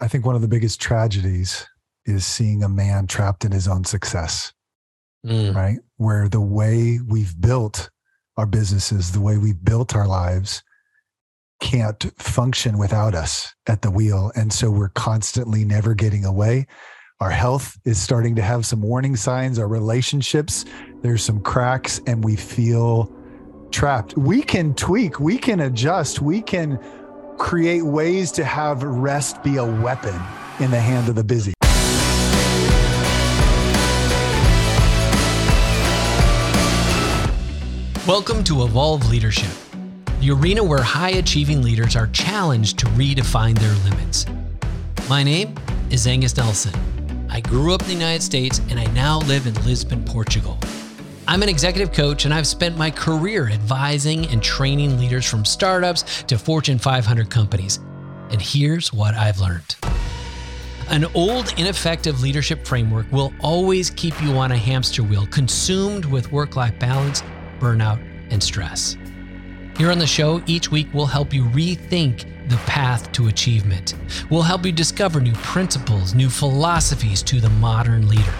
[0.00, 1.66] I think one of the biggest tragedies
[2.04, 4.52] is seeing a man trapped in his own success,
[5.26, 5.54] mm.
[5.54, 5.78] right?
[5.96, 7.90] Where the way we've built
[8.36, 10.62] our businesses, the way we've built our lives,
[11.60, 14.30] can't function without us at the wheel.
[14.36, 16.66] And so we're constantly never getting away.
[17.20, 19.58] Our health is starting to have some warning signs.
[19.58, 20.66] Our relationships,
[21.00, 23.10] there's some cracks, and we feel
[23.70, 24.18] trapped.
[24.18, 26.78] We can tweak, we can adjust, we can
[27.38, 30.14] create ways to have rest be a weapon
[30.58, 31.52] in the hand of the busy.
[38.06, 39.50] Welcome to Evolve Leadership,
[40.20, 44.26] the arena where high achieving leaders are challenged to redefine their limits.
[45.08, 45.54] My name
[45.90, 46.72] is Angus Nelson.
[47.28, 50.58] I grew up in the United States and I now live in Lisbon, Portugal.
[51.28, 56.22] I'm an executive coach and I've spent my career advising and training leaders from startups
[56.24, 57.80] to Fortune 500 companies.
[58.30, 59.74] And here's what I've learned.
[60.88, 66.30] An old, ineffective leadership framework will always keep you on a hamster wheel, consumed with
[66.30, 67.24] work life balance,
[67.58, 68.96] burnout, and stress.
[69.76, 73.94] Here on the show, each week we'll help you rethink the path to achievement.
[74.30, 78.34] We'll help you discover new principles, new philosophies to the modern leader.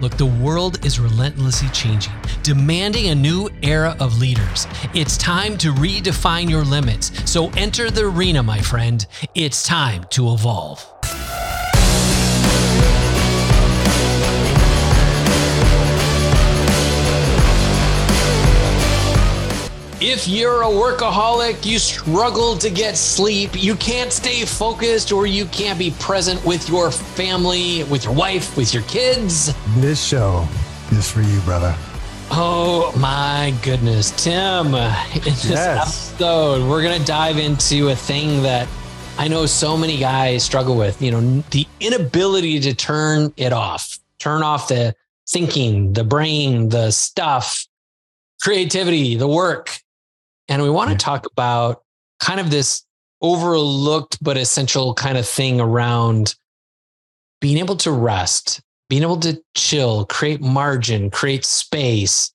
[0.00, 4.66] Look, the world is relentlessly changing, demanding a new era of leaders.
[4.94, 7.12] It's time to redefine your limits.
[7.30, 9.06] So enter the arena, my friend.
[9.34, 10.99] It's time to evolve.
[20.02, 25.44] If you're a workaholic, you struggle to get sleep, you can't stay focused, or you
[25.44, 29.54] can't be present with your family, with your wife, with your kids.
[29.76, 30.48] This show
[30.92, 31.76] is for you, brother.
[32.30, 34.68] Oh my goodness, Tim.
[34.68, 36.14] In this yes.
[36.14, 38.68] episode, we're going to dive into a thing that
[39.18, 43.98] I know so many guys struggle with, you know, the inability to turn it off,
[44.18, 44.94] turn off the
[45.28, 47.66] thinking, the brain, the stuff,
[48.40, 49.78] creativity, the work.
[50.50, 51.82] And we want to talk about
[52.18, 52.84] kind of this
[53.22, 56.34] overlooked but essential kind of thing around
[57.40, 62.32] being able to rest, being able to chill, create margin, create space,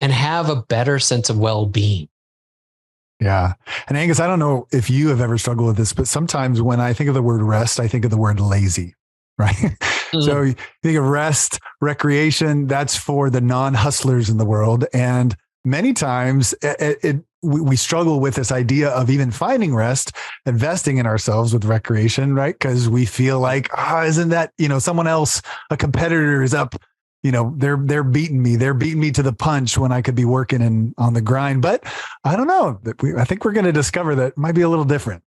[0.00, 2.08] and have a better sense of well being.
[3.18, 3.54] Yeah.
[3.88, 6.80] And Angus, I don't know if you have ever struggled with this, but sometimes when
[6.80, 8.94] I think of the word rest, I think of the word lazy,
[9.38, 9.54] right?
[9.54, 10.20] Mm-hmm.
[10.20, 14.84] so you think of rest, recreation, that's for the non hustlers in the world.
[14.92, 15.34] And
[15.66, 20.12] many times it, it, we struggle with this idea of even finding rest,
[20.46, 22.54] investing in ourselves with recreation, right?
[22.58, 26.54] Because we feel like, ah, oh, isn't that, you know, someone else, a competitor is
[26.54, 26.76] up,
[27.22, 28.54] you know, they're they're beating me.
[28.54, 31.60] They're beating me to the punch when I could be working and on the grind.
[31.60, 31.82] But
[32.22, 32.80] I don't know.
[33.18, 35.24] I think we're going to discover that might be a little different.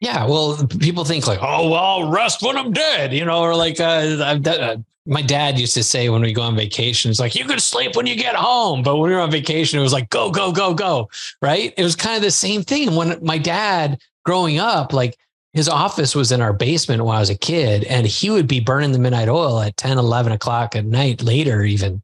[0.00, 3.56] Yeah, well, people think like, oh, well, I'll rest when I'm dead, you know, or
[3.56, 3.84] like uh,
[4.20, 4.76] uh,
[5.06, 7.96] my dad used to say when we go on vacation, it's like you can sleep
[7.96, 10.52] when you get home, but when we were on vacation, it was like go, go,
[10.52, 11.10] go, go,
[11.42, 11.74] right?
[11.76, 12.94] It was kind of the same thing.
[12.94, 15.16] When my dad growing up, like
[15.52, 18.60] his office was in our basement when I was a kid, and he would be
[18.60, 22.02] burning the midnight oil at 10, 11 o'clock at night, later even.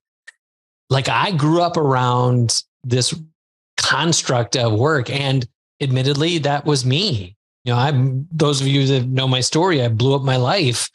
[0.89, 3.15] Like I grew up around this
[3.77, 5.49] construct of work, and
[5.81, 9.89] admittedly, that was me you know, I'm those of you that know my story, I
[9.89, 10.91] blew up my life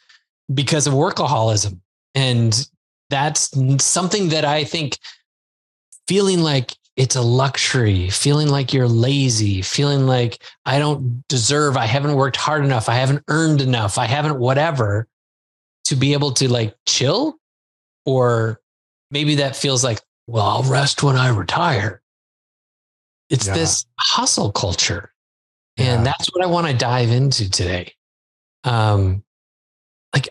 [0.52, 1.80] because of workaholism.
[2.16, 2.68] And
[3.10, 3.50] that's
[3.84, 4.98] something that I think
[6.08, 11.84] feeling like it's a luxury, feeling like you're lazy, feeling like I don't deserve, I
[11.84, 15.06] haven't worked hard enough, I haven't earned enough, I haven't whatever
[15.84, 17.36] to be able to like chill.
[18.06, 18.60] Or
[19.10, 22.00] maybe that feels like, well, I'll rest when I retire.
[23.28, 23.54] It's yeah.
[23.54, 25.12] this hustle culture.
[25.76, 26.04] And yeah.
[26.04, 27.92] that's what I want to dive into today.
[28.64, 29.22] Um,
[30.14, 30.30] like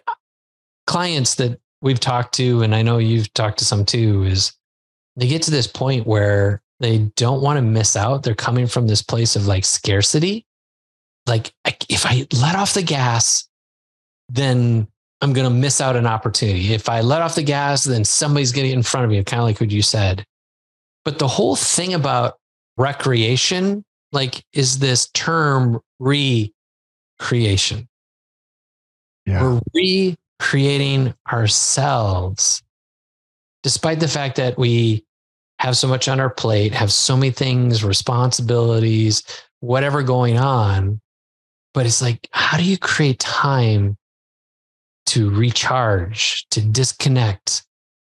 [0.88, 4.54] clients that we've talked to, and I know you've talked to some too, is
[5.16, 8.24] they get to this point where they don't want to miss out.
[8.24, 10.46] They're coming from this place of like scarcity.
[11.28, 11.54] Like,
[11.90, 13.48] if I let off the gas,
[14.30, 14.88] then
[15.22, 16.74] I'm going to miss out an opportunity.
[16.74, 19.46] If I let off the gas, then somebody's getting in front of me, kind of
[19.46, 20.26] like what you said.
[21.04, 22.38] But the whole thing about
[22.78, 27.88] recreation like is this term recreation.
[29.26, 29.60] Yeah.
[29.74, 32.62] We're recreating ourselves,
[33.64, 35.04] despite the fact that we
[35.60, 39.24] have so much on our plate, have so many things, responsibilities,
[39.62, 41.00] whatever going on.
[41.74, 43.98] But it's like, how do you create time
[45.08, 47.64] to recharge, to disconnect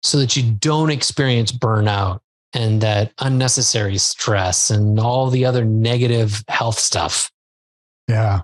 [0.03, 2.19] so that you don't experience burnout,
[2.53, 7.31] and that unnecessary stress and all the other negative health stuff.
[8.07, 8.41] Yeah.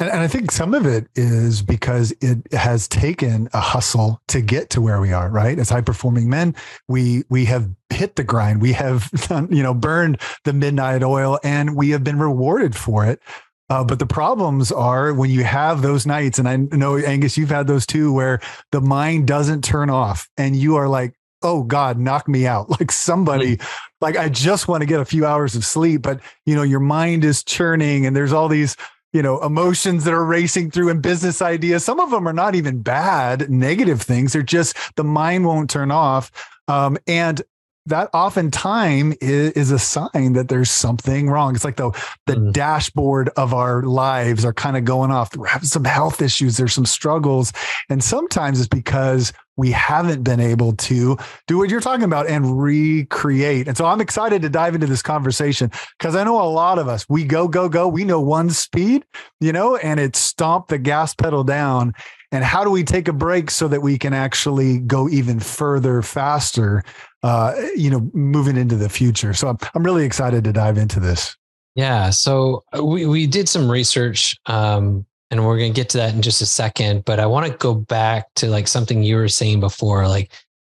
[0.00, 4.40] And, and I think some of it is because it has taken a hustle to
[4.40, 5.58] get to where we are, right?
[5.58, 6.56] As high performing men,
[6.88, 8.62] we we have hit the grind.
[8.62, 9.10] We have
[9.50, 13.20] you know burned the midnight oil and we have been rewarded for it.
[13.68, 17.50] Uh, but the problems are when you have those nights, and I know Angus, you've
[17.50, 18.40] had those too, where
[18.72, 22.90] the mind doesn't turn off, and you are like, "Oh God, knock me out!" Like
[22.90, 23.94] somebody, mm-hmm.
[24.00, 26.80] like I just want to get a few hours of sleep, but you know, your
[26.80, 28.76] mind is churning, and there's all these
[29.12, 31.84] you know emotions that are racing through and business ideas.
[31.84, 34.32] Some of them are not even bad negative things.
[34.32, 36.30] They're just the mind won't turn off.
[36.68, 37.42] Um, and
[37.90, 41.54] that oftentimes is, is a sign that there's something wrong.
[41.54, 41.90] It's like the
[42.26, 42.52] the mm.
[42.52, 45.36] dashboard of our lives are kind of going off.
[45.36, 46.56] We're having some health issues.
[46.56, 47.52] There's some struggles,
[47.88, 52.62] and sometimes it's because we haven't been able to do what you're talking about and
[52.62, 53.68] recreate.
[53.68, 56.88] And so I'm excited to dive into this conversation because I know a lot of
[56.88, 57.86] us we go go go.
[57.86, 59.04] We know one speed,
[59.40, 61.94] you know, and it's stomp the gas pedal down
[62.32, 66.02] and how do we take a break so that we can actually go even further
[66.02, 66.84] faster
[67.22, 69.34] uh, you know, moving into the future.
[69.34, 71.36] So I'm, I'm really excited to dive into this.
[71.74, 72.10] Yeah.
[72.10, 76.14] So uh, we, we did some research um, and we're going to get to that
[76.14, 79.28] in just a second, but I want to go back to like something you were
[79.28, 80.08] saying before.
[80.08, 80.32] Like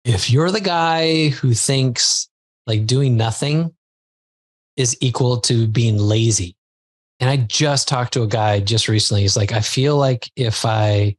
[0.04, 2.28] if you're the guy who thinks
[2.68, 3.74] like doing nothing
[4.76, 6.56] is equal to being lazy.
[7.20, 9.22] And I just talked to a guy just recently.
[9.22, 11.16] He's like, I feel like if I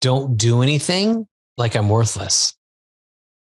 [0.00, 1.26] don't do anything,
[1.56, 2.54] like I'm worthless.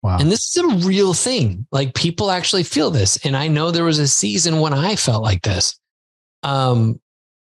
[0.01, 0.19] Wow.
[0.19, 1.65] And this is a real thing.
[1.71, 3.18] Like people actually feel this.
[3.25, 5.80] And I know there was a season when I felt like this.
[6.44, 7.01] Um,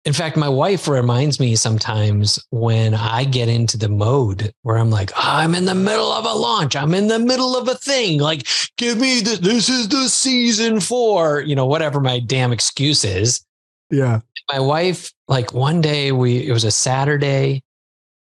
[0.06, 4.89] in fact, my wife reminds me sometimes when I get into the mode where I'm
[4.89, 6.75] like, oh, I'm in the middle of a launch.
[6.75, 8.19] I'm in the middle of a thing.
[8.19, 8.47] Like,
[8.77, 13.45] give me the, this is the season four, you know, whatever my damn excuse is.
[13.91, 14.21] Yeah.
[14.51, 17.62] My wife, like one day we, it was a Saturday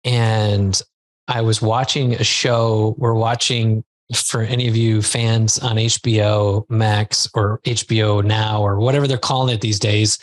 [0.05, 0.81] and
[1.27, 2.95] I was watching a show.
[2.97, 9.07] We're watching for any of you fans on HBO Max or HBO Now or whatever
[9.07, 10.19] they're calling it these days,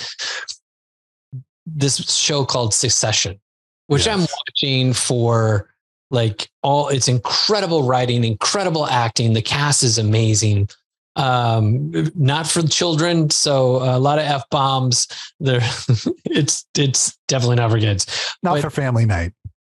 [1.67, 3.40] this show called Succession,
[3.88, 4.14] which yes.
[4.14, 5.69] I'm watching for
[6.11, 9.32] like all it's incredible writing, incredible acting.
[9.32, 10.69] The cast is amazing.
[11.17, 15.08] Um, not for children, so a lot of f bombs.
[15.40, 15.61] There,
[16.25, 18.34] it's it's definitely not for kids.
[18.43, 19.32] Not for family night.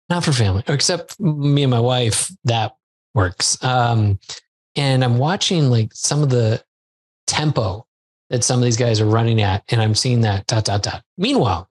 [0.09, 2.31] Not for family, except me and my wife.
[2.45, 2.77] That
[3.15, 3.63] works.
[3.65, 4.19] Um,
[4.77, 6.63] and I'm watching like some of the
[7.27, 7.87] tempo
[8.31, 11.03] that some of these guys are running at, and I'm seeing that dot dot dot.
[11.19, 11.69] Meanwhile,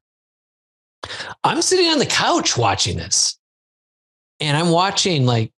[1.43, 3.39] I'm sitting on the couch watching this,
[4.39, 5.53] and I'm watching like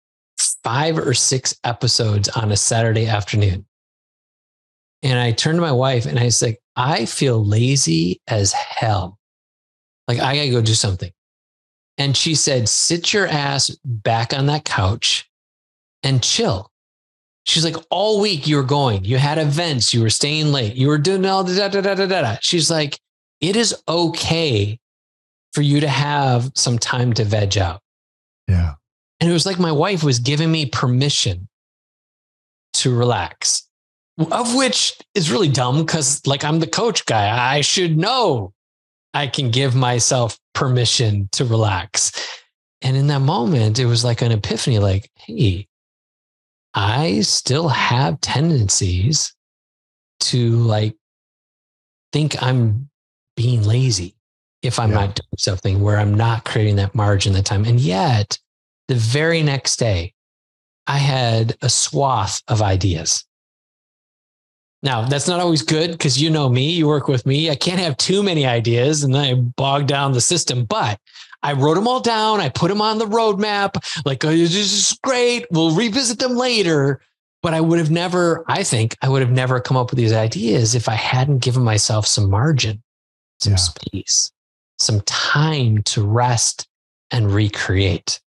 [0.63, 3.65] five or six episodes on a Saturday afternoon.
[5.03, 9.18] And I turned to my wife and I said, I feel lazy as hell.
[10.07, 11.12] Like I gotta go do something.
[11.98, 15.30] And she said, sit your ass back on that couch
[16.04, 16.72] and chill.
[17.46, 20.90] She's like, all week you were going, you had events, you were staying late, you
[20.90, 22.38] were doing all da da da da da da.
[22.42, 23.00] She's like,
[23.42, 24.80] it is okay
[25.54, 27.82] for you to have some time to veg out.
[28.48, 28.74] Yeah.
[29.20, 31.48] And it was like my wife was giving me permission
[32.74, 33.68] to relax,
[34.32, 37.56] of which is really dumb because, like, I'm the coach guy.
[37.56, 38.54] I should know
[39.13, 42.12] I can give myself permission to relax.
[42.82, 45.67] And in that moment, it was like an epiphany like, hey,
[46.74, 49.34] I still have tendencies
[50.20, 50.96] to like
[52.12, 52.89] think I'm
[53.36, 54.15] being lazy
[54.62, 54.96] if I'm yeah.
[54.96, 57.65] not doing something where I'm not creating that margin that time.
[57.65, 58.38] And yet,
[58.88, 60.13] the very next day,
[60.88, 63.25] I had a swath of ideas.
[64.84, 67.50] Now, that's not always good because you know me, you work with me.
[67.50, 70.65] I can't have too many ideas and then I bog down the system.
[70.65, 71.00] But
[71.43, 72.39] I wrote them all down.
[72.39, 73.75] I put them on the roadmap.
[74.05, 75.46] Like, oh, this is great.
[75.51, 77.01] We'll revisit them later.
[77.41, 80.13] But I would have never, I think I would have never come up with these
[80.13, 82.81] ideas if I hadn't given myself some margin,
[83.39, 83.57] some yeah.
[83.57, 84.31] space,
[84.79, 86.67] some time to rest
[87.12, 88.19] and recreate.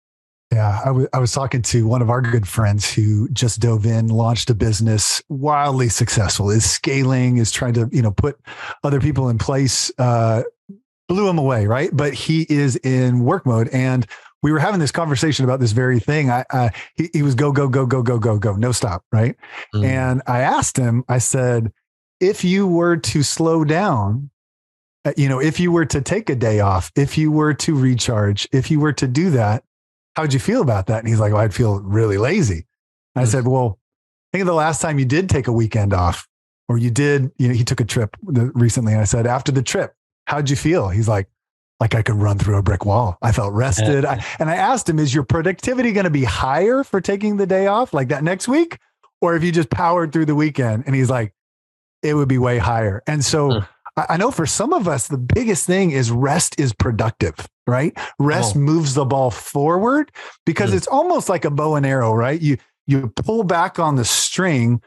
[0.53, 3.85] Yeah, I, w- I was talking to one of our good friends who just dove
[3.85, 8.41] in, launched a business, wildly successful, is scaling, is trying to you know put
[8.83, 10.43] other people in place, uh,
[11.09, 11.91] blew him away, right?
[11.93, 13.69] But he is in work mode.
[13.69, 14.07] And
[14.43, 16.31] we were having this conversation about this very thing.
[16.31, 19.05] I, uh, he, he was go, go, go, go, go, go, go, no stop.
[19.13, 19.37] Right.
[19.75, 19.85] Mm.
[19.85, 21.73] And I asked him, I said,
[22.21, 24.31] if you were to slow down,
[25.05, 27.75] uh, you know, if you were to take a day off, if you were to
[27.75, 29.65] recharge, if you were to do that,
[30.19, 30.99] how would you feel about that?
[30.99, 32.67] And he's like, well, I'd feel really lazy.
[33.17, 33.23] Mm.
[33.23, 33.79] I said, well,
[34.33, 36.27] think of the last time you did take a weekend off
[36.69, 38.95] or you did, you know, he took a trip recently.
[38.95, 39.95] And I said, after the trip,
[40.27, 40.89] how'd you feel?
[40.89, 41.29] He's like,
[41.79, 43.17] like I could run through a brick wall.
[43.23, 44.05] I felt rested.
[44.05, 47.47] I, and I asked him, is your productivity going to be higher for taking the
[47.47, 48.81] day off like that next week?
[49.21, 50.83] Or if you just powered through the weekend?
[50.87, 51.33] And he's like,
[52.03, 53.05] it would be way higher.
[53.07, 53.63] And so.
[54.09, 57.35] I, know for some of us, the biggest thing is rest is productive,
[57.67, 57.97] right?
[58.19, 58.61] Rest oh.
[58.61, 60.13] moves the ball forward
[60.47, 60.77] because mm.
[60.77, 62.41] it's almost like a bow and arrow, right?
[62.41, 64.81] You, you pull back on the string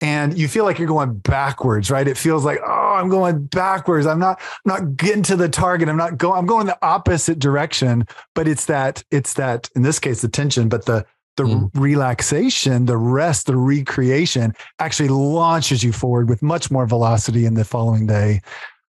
[0.00, 2.06] and you feel like you're going backwards, right?
[2.06, 4.06] It feels like, oh, I'm going backwards.
[4.06, 5.88] I'm not, I'm not getting to the target.
[5.88, 8.06] I'm not going, I'm going the opposite direction.
[8.34, 11.04] But it's that, it's that, in this case, the tension, but the
[11.38, 11.70] the mm.
[11.74, 17.64] relaxation, the rest, the recreation actually launches you forward with much more velocity in the
[17.64, 18.42] following day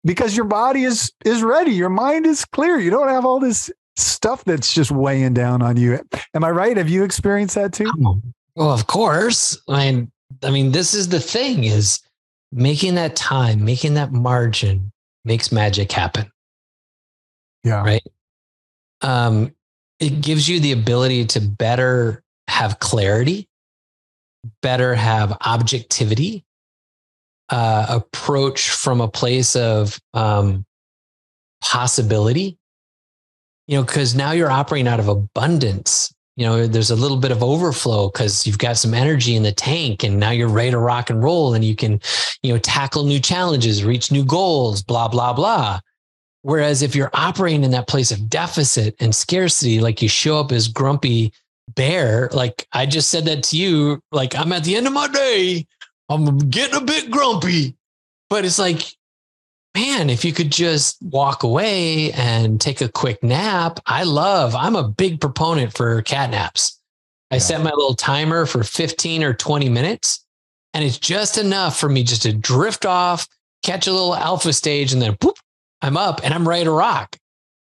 [0.04, 1.72] because your body is is ready.
[1.72, 2.78] Your mind is clear.
[2.78, 6.00] You don't have all this stuff that's just weighing down on you.
[6.36, 6.78] Am I right?
[6.78, 7.92] Have you experienced that too?
[8.56, 9.58] Well, of course.
[9.68, 10.12] I mean,
[10.44, 12.02] I mean, this is the thing is
[12.52, 14.92] making that time, making that margin
[15.26, 16.30] makes magic happen.
[17.64, 17.82] Yeah.
[17.82, 18.04] Right.
[19.02, 19.54] Um,
[20.00, 23.48] it gives you the ability to better have clarity,
[24.62, 26.44] better have objectivity,
[27.50, 30.66] uh, approach from a place of um,
[31.64, 32.58] possibility.
[33.68, 37.32] You know, because now you're operating out of abundance you know there's a little bit
[37.32, 40.80] of overflow because you've got some energy in the tank and now you're ready to
[40.80, 42.00] rock and roll and you can
[42.42, 45.80] you know tackle new challenges reach new goals blah blah blah
[46.42, 50.52] whereas if you're operating in that place of deficit and scarcity like you show up
[50.52, 51.32] as grumpy
[51.70, 55.08] bear like i just said that to you like i'm at the end of my
[55.08, 55.66] day
[56.10, 57.76] i'm getting a bit grumpy
[58.30, 58.96] but it's like
[59.76, 64.76] man, if you could just walk away and take a quick nap, I love, I'm
[64.76, 66.80] a big proponent for cat naps.
[67.32, 67.40] I yeah.
[67.40, 70.24] set my little timer for 15 or 20 minutes,
[70.74, 73.28] and it's just enough for me just to drift off,
[73.64, 75.36] catch a little alpha stage, and then boop,
[75.82, 77.18] I'm up and I'm ready to rock.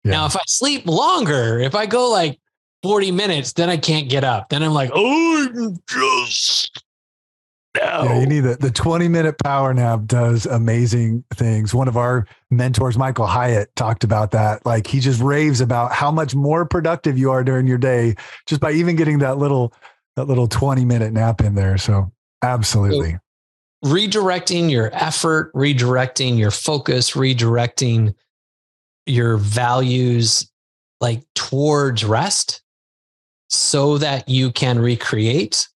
[0.04, 0.12] Yeah.
[0.12, 2.40] Now, if I sleep longer, if I go like
[2.88, 4.48] 40 minutes, then I can't get up.
[4.48, 6.84] Then I'm like, oh, I'm just
[7.76, 8.04] no.
[8.06, 11.74] Yeah, you need the, the 20 minute power nap does amazing things.
[11.74, 14.66] One of our mentors, Michael Hyatt, talked about that.
[14.66, 18.16] Like he just raves about how much more productive you are during your day
[18.46, 19.74] just by even getting that little
[20.16, 21.78] that little 20 minute nap in there.
[21.78, 22.10] So
[22.42, 23.18] absolutely.
[23.84, 28.16] So redirecting your effort, redirecting your focus, redirecting
[29.06, 30.50] your values
[31.02, 32.62] like towards rest
[33.50, 35.68] so that you can recreate.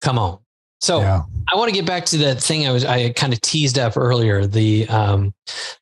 [0.00, 0.38] Come on
[0.82, 1.22] so yeah.
[1.52, 3.96] I want to get back to that thing I was I kind of teased up
[3.96, 5.32] earlier the um,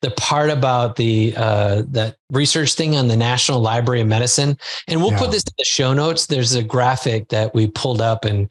[0.01, 5.01] the part about the uh, that research thing on the National Library of Medicine, and
[5.01, 5.17] we'll yeah.
[5.17, 6.27] put this in the show notes.
[6.27, 8.47] There's a graphic that we pulled up, and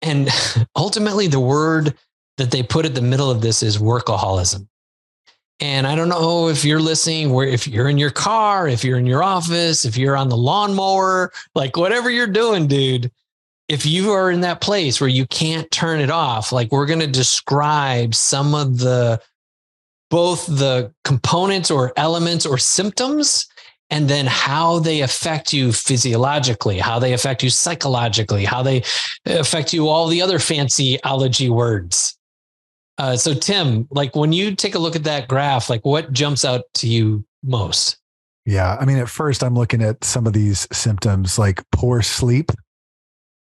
[0.00, 0.30] and
[0.76, 1.94] ultimately the word
[2.38, 4.66] that they put at the middle of this is workaholism.
[5.62, 8.98] And I don't know if you're listening, where if you're in your car, if you're
[8.98, 13.10] in your office, if you're on the lawnmower, like whatever you're doing, dude
[13.68, 17.00] if you are in that place where you can't turn it off, like we're going
[17.00, 19.18] to describe some of the
[20.10, 23.46] both the components or elements or symptoms
[23.88, 28.82] and then how they affect you physiologically, how they affect you psychologically, how they
[29.26, 32.18] uh, affect you all the other fancy allergy words.
[33.02, 36.44] Uh, so Tim, like when you take a look at that graph, like what jumps
[36.44, 37.96] out to you most?
[38.46, 42.52] Yeah, I mean, at first I'm looking at some of these symptoms like poor sleep,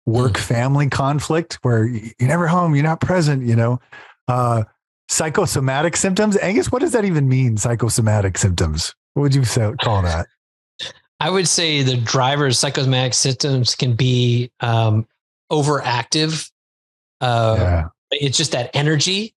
[0.05, 0.39] work mm.
[0.39, 3.81] family conflict where you're never home, you're not present, you know.
[4.29, 4.63] Uh,
[5.09, 6.37] psychosomatic symptoms.
[6.37, 7.57] Angus, what does that even mean?
[7.57, 8.95] Psychosomatic symptoms.
[9.15, 10.27] What would you say, call that?
[11.19, 15.05] I would say the driver's psychosomatic symptoms can be um,
[15.51, 16.49] overactive.
[17.19, 17.87] Uh, yeah.
[18.11, 19.35] It's just that energy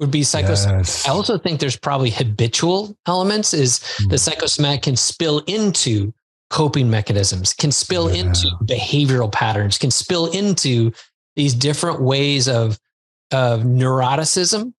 [0.00, 0.86] would be psychosomatic.
[0.86, 1.06] Yes.
[1.06, 3.54] I also think there's probably habitual elements.
[3.54, 4.10] Is mm.
[4.10, 6.12] the psychosomatic can spill into
[6.48, 8.22] coping mechanisms, can spill yeah.
[8.24, 10.92] into behavioral patterns, can spill into
[11.36, 12.78] these different ways of,
[13.30, 14.72] of neuroticism,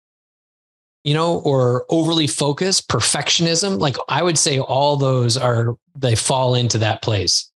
[1.05, 3.79] you know, or overly focused, perfectionism.
[3.79, 7.50] Like I would say all those are, they fall into that place.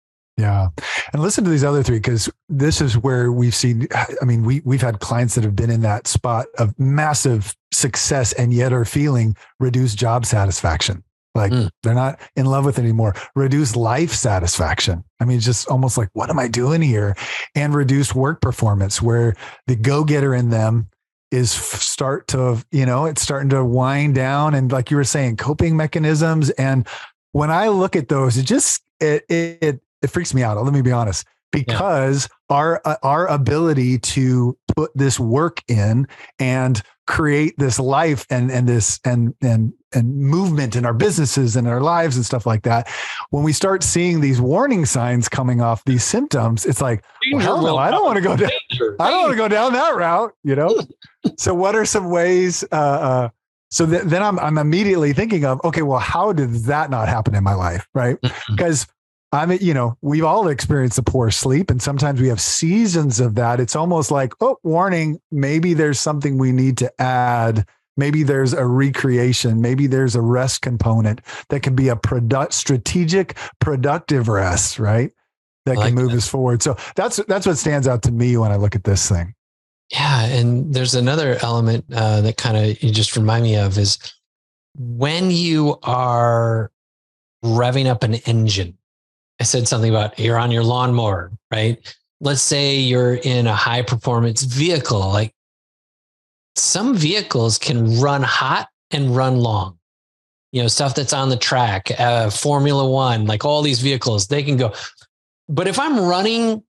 [0.41, 0.69] Yeah.
[1.13, 4.62] And listen to these other three, because this is where we've seen, I mean, we,
[4.65, 8.86] we've had clients that have been in that spot of massive success and yet are
[8.86, 11.03] feeling reduced job satisfaction.
[11.36, 11.69] Like mm.
[11.83, 13.15] they're not in love with anymore.
[13.36, 15.03] Reduced life satisfaction.
[15.19, 17.15] I mean, just almost like, what am I doing here?
[17.53, 19.36] And reduced work performance where
[19.67, 20.89] the go getter in them
[21.29, 24.55] is start to, you know, it's starting to wind down.
[24.55, 26.50] And like you were saying, coping mechanisms.
[26.51, 26.88] And
[27.31, 30.62] when I look at those, it just, it, it, it freaks me out.
[30.63, 31.25] Let me be honest.
[31.51, 32.55] because yeah.
[32.55, 36.08] our uh, our ability to put this work in
[36.39, 41.67] and create this life and and this and and and movement in our businesses and
[41.67, 42.88] our lives and stuff like that
[43.31, 47.03] when we start seeing these warning signs coming off these symptoms it's like
[47.34, 48.50] well, no, i don't want to go down
[49.01, 50.79] i don't want to go down that route you know
[51.38, 53.29] so what are some ways uh, uh,
[53.70, 57.36] so th- then I'm, I'm immediately thinking of okay well how did that not happen
[57.36, 58.17] in my life right
[58.50, 58.88] because
[59.33, 63.35] I'm, you know, we've all experienced the poor sleep, and sometimes we have seasons of
[63.35, 63.61] that.
[63.61, 67.65] It's almost like, oh, warning, maybe there's something we need to add.
[67.95, 69.61] Maybe there's a recreation.
[69.61, 75.11] Maybe there's a rest component that can be a product, strategic, productive rest, right?
[75.65, 76.17] That can move that.
[76.17, 76.63] us forward.
[76.63, 79.35] So that's that's what stands out to me when I look at this thing.
[79.91, 84.00] Yeah, and there's another element uh, that kind of you just remind me of is
[84.75, 86.71] when you are
[87.43, 88.77] revving up an engine
[89.41, 91.79] I said something about you're on your lawnmower, right?
[92.19, 95.00] Let's say you're in a high performance vehicle.
[95.00, 95.33] Like
[96.55, 99.79] some vehicles can run hot and run long.
[100.51, 104.43] You know, stuff that's on the track, uh, Formula One, like all these vehicles, they
[104.43, 104.74] can go.
[105.50, 106.62] But if I'm running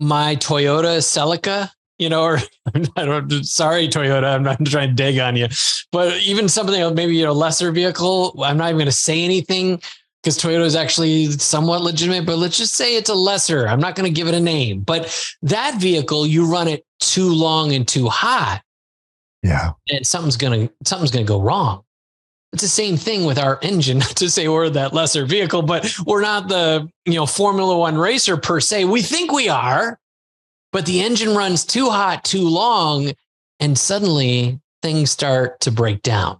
[0.00, 2.38] my Toyota Celica, you know, or
[2.96, 5.48] I don't, sorry, Toyota, I'm not trying to dig on you,
[5.92, 9.82] but even something maybe, you know, lesser vehicle, I'm not even going to say anything
[10.22, 13.66] because Toyota is actually somewhat legitimate, but let's just say it's a lesser.
[13.66, 17.32] I'm not going to give it a name, but that vehicle, you run it too
[17.32, 18.62] long and too hot.
[19.42, 19.72] Yeah.
[19.88, 21.84] And something's going to, something's going to go wrong.
[22.52, 26.22] It's the same thing with our engine, to say we're that lesser vehicle, but we're
[26.22, 28.84] not the, you know, Formula One racer per se.
[28.84, 29.98] We think we are,
[30.72, 33.12] but the engine runs too hot, too long,
[33.58, 36.38] and suddenly things start to break down.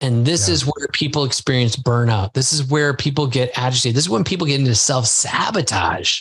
[0.00, 0.54] And this yeah.
[0.54, 2.34] is where people experience burnout.
[2.34, 3.96] This is where people get agitated.
[3.96, 6.20] This is when people get into self sabotage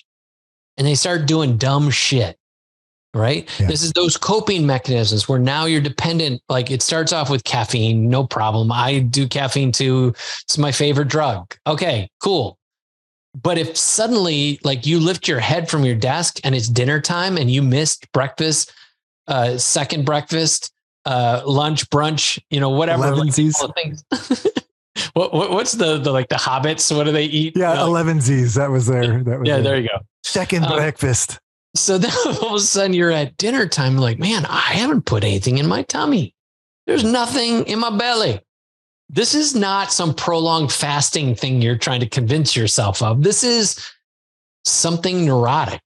[0.77, 2.37] and they start doing dumb shit.
[3.13, 3.49] Right.
[3.59, 3.67] Yeah.
[3.67, 6.41] This is those coping mechanisms where now you're dependent.
[6.49, 8.73] Like it starts off with caffeine, no problem.
[8.73, 10.13] I do caffeine too.
[10.43, 11.55] It's my favorite drug.
[11.65, 12.57] Okay, cool.
[13.41, 17.37] But if suddenly, like you lift your head from your desk and it's dinner time
[17.37, 18.73] and you missed breakfast,
[19.27, 20.73] uh, second breakfast,
[21.05, 23.03] uh, lunch, brunch, you know, whatever.
[23.03, 23.53] Elevensies.
[25.13, 26.95] what, what, what's the the like the hobbits?
[26.95, 27.55] What do they eat?
[27.55, 28.55] Yeah, you know, elevensies.
[28.55, 29.23] That was there.
[29.23, 29.55] That was yeah.
[29.55, 29.99] There, there you go.
[30.23, 31.39] Second um, breakfast.
[31.75, 35.23] So then all of a sudden you're at dinner time, like, man, I haven't put
[35.23, 36.33] anything in my tummy.
[36.87, 38.41] There's nothing in my belly.
[39.09, 43.21] This is not some prolonged fasting thing you're trying to convince yourself of.
[43.21, 43.79] This is
[44.65, 45.81] something neurotic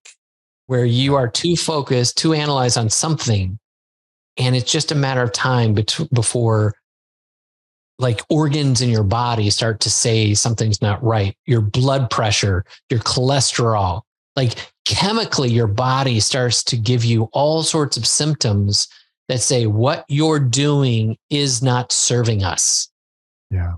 [0.68, 3.60] where you are too focused to analyze on something
[4.40, 6.74] and it's just a matter of time bet- before
[8.00, 11.36] like organs in your body start to say something's not right.
[11.46, 14.02] Your blood pressure, your cholesterol,
[14.38, 18.88] like chemically, your body starts to give you all sorts of symptoms
[19.28, 22.90] that say what you're doing is not serving us.
[23.52, 23.76] Yeah.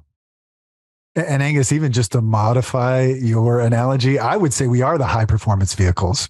[1.16, 5.26] And Angus, even just to modify your analogy, I would say we are the high
[5.26, 6.30] performance vehicles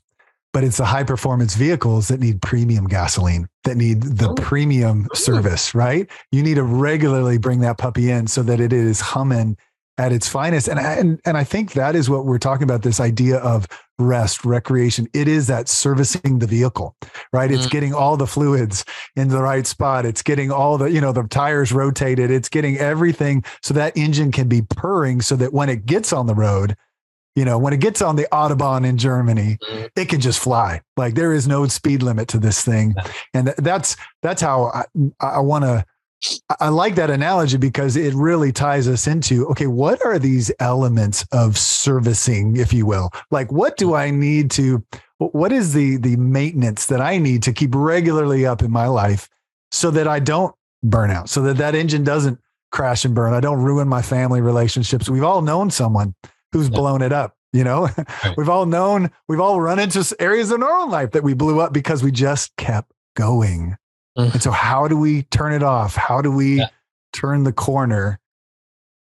[0.54, 4.36] but it's the high performance vehicles that need premium gasoline that need the oh.
[4.36, 6.10] premium service right?
[6.32, 9.58] You need to regularly bring that puppy in so that it is humming
[9.98, 10.68] at its finest.
[10.68, 13.68] And and and I think that is what we're talking about this idea of
[14.00, 15.08] rest recreation.
[15.14, 16.96] It is that servicing the vehicle
[17.34, 17.52] right?
[17.52, 17.56] Mm.
[17.56, 18.84] it's getting all the fluids
[19.16, 20.06] in the right spot.
[20.06, 22.32] It's getting all the you know the tires rotated.
[22.32, 26.26] It's getting everything so that engine can be purring so that when it gets on
[26.26, 26.76] the road
[27.36, 29.86] you know, when it gets on the Autobahn in Germany, mm-hmm.
[29.96, 30.82] it can just fly.
[30.98, 32.94] Like there is no speed limit to this thing.
[33.34, 34.86] And that's that's how I,
[35.20, 35.86] I want to
[36.60, 41.26] I like that analogy because it really ties us into okay, what are these elements
[41.32, 43.10] of servicing, if you will?
[43.32, 44.84] Like what do I need to
[45.18, 49.30] what is the the maintenance that I need to keep regularly up in my life
[49.72, 52.40] so that I don't burn out, so that that engine doesn't
[52.72, 53.34] crash and burn.
[53.34, 55.10] I don't ruin my family relationships.
[55.10, 56.14] We've all known someone
[56.52, 56.76] who's yeah.
[56.76, 57.36] blown it up.
[57.54, 58.34] You know, right.
[58.38, 61.60] we've all known, we've all run into areas in our own life that we blew
[61.60, 63.76] up because we just kept going.
[64.18, 64.34] Mm.
[64.34, 65.96] And so, how do we turn it off?
[65.96, 66.68] How do we yeah.
[67.12, 68.20] turn the corner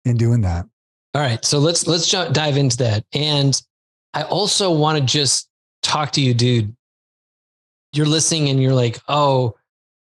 [0.05, 0.67] in doing that?
[1.13, 3.05] All right, so let's let's dive into that.
[3.13, 3.59] And
[4.13, 5.49] I also want to just
[5.81, 6.75] talk to you, dude.
[7.93, 9.55] You're listening, and you're like, "Oh,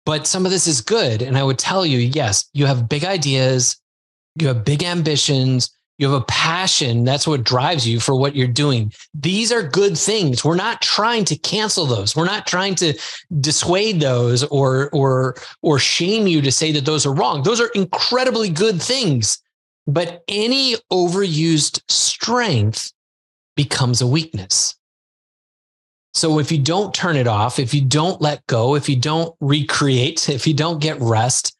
[0.05, 3.05] but some of this is good." And I would tell you, yes, you have big
[3.05, 3.79] ideas,
[4.35, 7.05] you have big ambitions, you have a passion.
[7.05, 8.91] That's what drives you for what you're doing.
[9.13, 10.43] These are good things.
[10.43, 12.15] We're not trying to cancel those.
[12.15, 12.93] We're not trying to
[13.39, 17.43] dissuade those or or or shame you to say that those are wrong.
[17.43, 19.41] Those are incredibly good things.
[19.87, 22.91] But any overused strength
[23.55, 24.75] becomes a weakness.
[26.13, 29.35] So if you don't turn it off, if you don't let go, if you don't
[29.41, 31.54] recreate, if you don't get rest,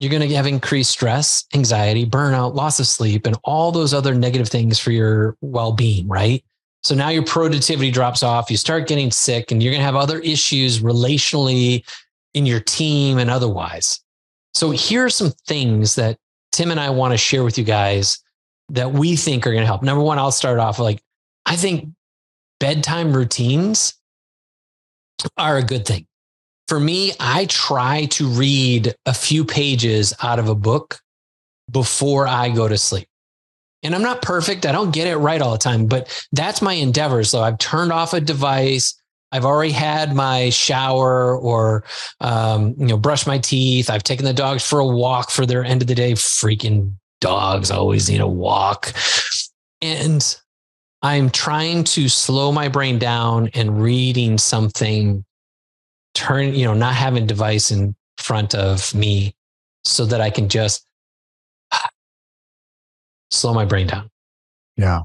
[0.00, 4.14] you're going to have increased stress, anxiety, burnout, loss of sleep, and all those other
[4.14, 6.42] negative things for your well being, right?
[6.82, 8.50] So now your productivity drops off.
[8.50, 11.84] You start getting sick, and you're going to have other issues relationally
[12.32, 14.00] in your team and otherwise.
[14.54, 16.16] So here are some things that
[16.52, 18.18] Tim and I want to share with you guys
[18.70, 19.82] that we think are going to help.
[19.82, 21.02] Number one, I'll start off like
[21.44, 21.90] I think
[22.58, 23.94] bedtime routines
[25.36, 26.06] are a good thing.
[26.70, 31.00] For me, I try to read a few pages out of a book
[31.68, 33.08] before I go to sleep.
[33.82, 34.64] And I'm not perfect.
[34.64, 37.24] I don't get it right all the time, but that's my endeavor.
[37.24, 38.94] So I've turned off a device.
[39.32, 41.82] I've already had my shower or,
[42.20, 43.90] um, you know, brush my teeth.
[43.90, 46.12] I've taken the dogs for a walk for their end of the day.
[46.12, 48.92] Freaking dogs always need a walk.
[49.82, 50.24] And
[51.02, 55.24] I'm trying to slow my brain down and reading something,
[56.20, 59.34] turn, you know, not having device in front of me
[59.84, 60.86] so that I can just
[63.30, 64.10] slow my brain down.
[64.76, 65.00] Yeah.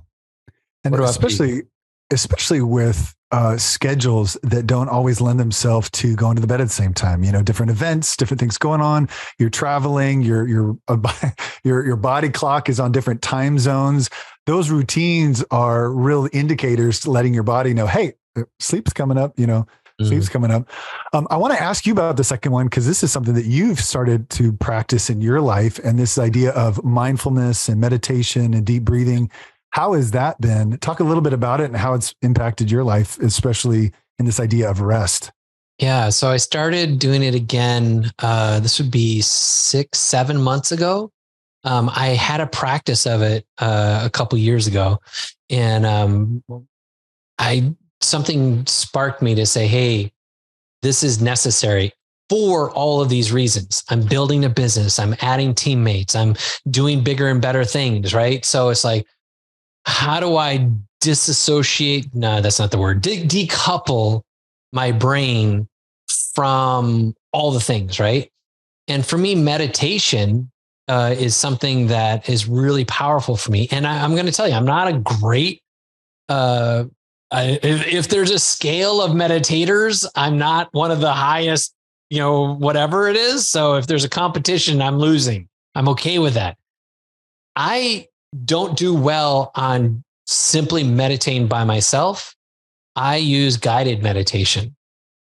[0.84, 1.64] And especially,
[2.12, 6.68] especially with uh, schedules that don't always lend themselves to going to the bed at
[6.68, 7.24] the same time.
[7.24, 9.10] You know, different events, different things going on.
[9.40, 10.22] You're traveling.
[10.22, 10.78] Your your
[11.64, 14.10] your your body clock is on different time zones.
[14.46, 19.40] Those routines are real indicators letting your body know, hey, uh, sleep's coming up.
[19.40, 19.66] You know,
[20.02, 20.08] mm.
[20.08, 20.70] sleep's coming up.
[21.14, 23.46] Um, I want to ask you about the second one because this is something that
[23.46, 28.66] you've started to practice in your life, and this idea of mindfulness and meditation and
[28.66, 29.30] deep breathing.
[29.72, 30.78] How has that been?
[30.78, 34.40] Talk a little bit about it and how it's impacted your life, especially in this
[34.40, 35.32] idea of rest.
[35.80, 36.10] Yeah.
[36.10, 38.10] So I started doing it again.
[38.20, 41.12] Uh, this would be six, seven months ago.
[41.66, 45.00] Um, I had a practice of it uh, a couple years ago,
[45.50, 46.44] and um,
[47.40, 50.12] I something sparked me to say, "Hey,
[50.82, 51.94] this is necessary."
[52.28, 56.36] For all of these reasons, I'm building a business, I'm adding teammates, I'm
[56.72, 58.44] doing bigger and better things, right?
[58.44, 59.06] So it's like,
[59.86, 60.70] how do I
[61.02, 62.14] disassociate?
[62.16, 63.02] No, that's not the word.
[63.02, 64.24] De- decouple
[64.74, 65.68] my brain
[66.34, 68.32] from all the things, right?
[68.88, 70.52] And for me, meditation
[70.88, 73.68] uh, is something that is really powerful for me.
[73.72, 75.62] And I, am going to tell you, I'm not a great.
[76.30, 76.86] Uh,
[77.36, 81.74] I, if, if there's a scale of meditators, I'm not one of the highest.
[82.12, 83.48] You know, whatever it is.
[83.48, 85.50] So if there's a competition, I'm losing.
[85.74, 86.56] I'm okay with that.
[87.56, 88.08] I
[88.46, 92.36] don't do well on simply meditating by myself.
[92.96, 94.76] I use guided meditation.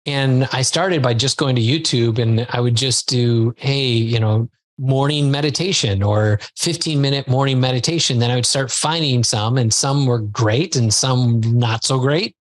[0.05, 4.19] And I started by just going to YouTube and I would just do, hey, you
[4.19, 8.19] know, morning meditation or 15 minute morning meditation.
[8.19, 12.35] Then I would start finding some, and some were great and some not so great.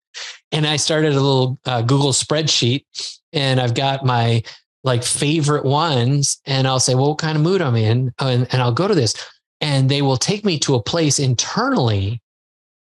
[0.53, 2.85] And I started a little uh, Google spreadsheet
[3.33, 4.42] and I've got my
[4.85, 6.40] like favorite ones.
[6.46, 8.12] And I'll say, well, what kind of mood I'm in?
[8.20, 9.14] And, and I'll go to this
[9.61, 12.20] and they will take me to a place internally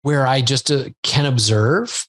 [0.02, 2.08] where I just uh, can observe,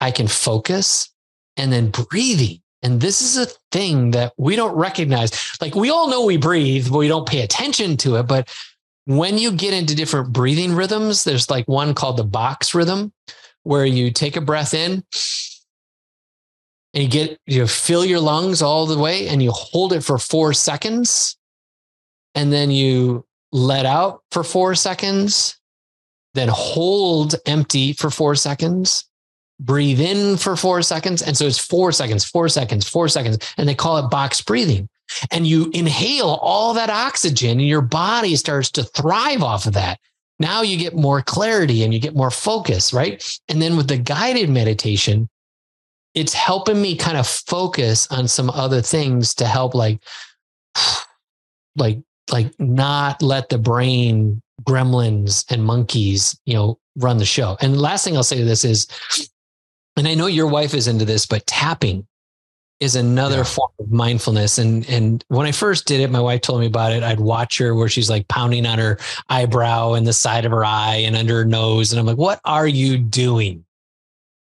[0.00, 1.10] I can focus,
[1.56, 2.60] and then breathing.
[2.82, 5.58] And this is a thing that we don't recognize.
[5.60, 8.24] Like we all know we breathe, but we don't pay attention to it.
[8.24, 8.48] But
[9.04, 13.12] when you get into different breathing rhythms, there's like one called the box rhythm,
[13.64, 15.04] where you take a breath in
[16.94, 20.18] and you get you fill your lungs all the way and you hold it for
[20.18, 21.36] four seconds.
[22.34, 25.58] And then you let out for four seconds,
[26.34, 29.09] then hold empty for four seconds,
[29.60, 31.22] breathe in for four seconds.
[31.22, 33.38] And so it's four seconds, four seconds, four seconds.
[33.56, 34.88] And they call it box breathing.
[35.30, 39.98] And you inhale all that oxygen and your body starts to thrive off of that.
[40.38, 43.22] Now you get more clarity and you get more focus, right?
[43.48, 45.28] And then with the guided meditation,
[46.14, 50.00] it's helping me kind of focus on some other things to help like
[51.76, 51.98] like
[52.32, 57.56] like not let the brain gremlins and monkeys, you know, run the show.
[57.60, 58.86] And the last thing I'll say to this is,
[60.00, 62.06] and I know your wife is into this, but tapping
[62.80, 63.44] is another yeah.
[63.44, 64.56] form of mindfulness.
[64.56, 67.02] And and when I first did it, my wife told me about it.
[67.02, 70.64] I'd watch her where she's like pounding on her eyebrow and the side of her
[70.64, 71.92] eye and under her nose.
[71.92, 73.66] And I'm like, what are you doing?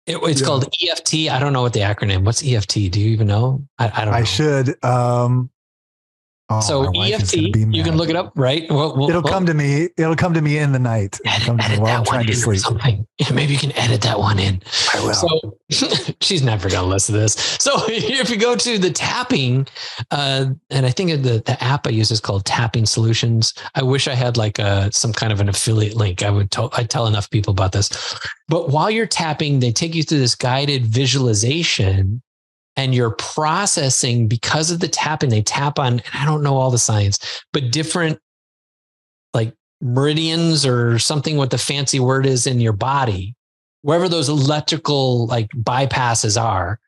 [0.05, 0.47] It, it's yeah.
[0.47, 1.15] called EFT.
[1.31, 2.25] I don't know what the acronym.
[2.25, 2.75] What's EFT?
[2.91, 3.67] Do you even know?
[3.79, 4.13] I, I don't.
[4.13, 4.19] Know.
[4.19, 4.85] I should.
[4.85, 5.49] Um,
[6.49, 8.71] Oh, so EFT, you can look it up, right?
[8.71, 9.89] Well, well, it'll well, come to me.
[9.97, 11.19] It'll come to me in the night.
[11.25, 12.61] Edit, come to me while I'm trying to sleep.
[12.61, 13.05] Something.
[13.35, 14.63] Maybe you can edit that one in.
[14.95, 15.15] I will.
[15.15, 15.59] So
[16.21, 17.33] she's never going to listen to this.
[17.59, 19.67] So if you go to the tapping,
[20.13, 23.53] uh, and I think the the app I use is called Tapping Solutions.
[23.75, 26.23] I wish I had like a uh, some kind of an affiliate link.
[26.23, 27.91] I would tell I tell enough people about this.
[28.47, 32.23] But while you're tapping, they take you through this guided visualization
[32.77, 36.71] and you're processing because of the tapping they tap on and i don't know all
[36.71, 38.19] the science but different
[39.35, 43.35] like meridians or something what the fancy word is in your body
[43.83, 46.79] wherever those electrical like bypasses are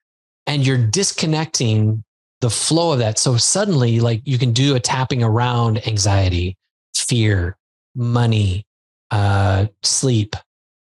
[0.49, 2.03] and you're disconnecting
[2.41, 3.19] the flow of that.
[3.19, 6.57] So suddenly like you can do a tapping around anxiety
[6.95, 7.57] fear
[7.95, 8.67] money
[9.11, 10.35] uh sleep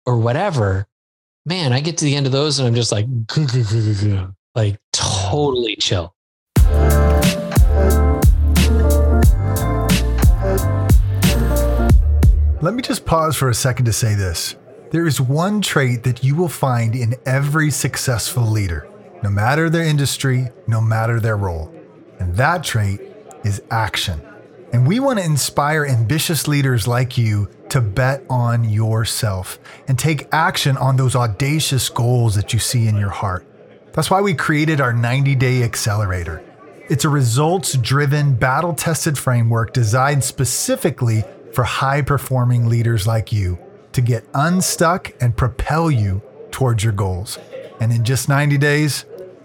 [0.07, 0.87] or whatever.
[1.47, 3.07] Man i get to the end of those and i'm just like
[4.55, 6.15] like totally chill.
[12.61, 14.55] Let me just pause for a second to say this.
[14.91, 18.88] There is one trait that you will find in every successful leader,
[19.23, 21.75] no matter their industry, no matter their role.
[22.21, 23.01] And that trait
[23.43, 24.21] is action.
[24.73, 30.29] And we want to inspire ambitious leaders like you to bet on yourself and take
[30.31, 33.47] action on those audacious goals that you see in your heart.
[33.93, 36.43] That's why we created our 90 Day Accelerator.
[36.89, 43.59] It's a results driven, battle tested framework designed specifically for high performing leaders like you
[43.93, 47.39] to get unstuck and propel you towards your goals.
[47.81, 49.05] And in just 90 days,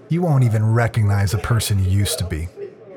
[0.09, 2.47] you won't even recognize the person you used to be.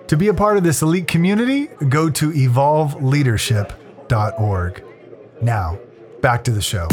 [0.07, 4.85] To be a part of this elite community, go to evolveleadership.org.
[5.43, 5.81] Now,
[6.21, 6.87] back to the show.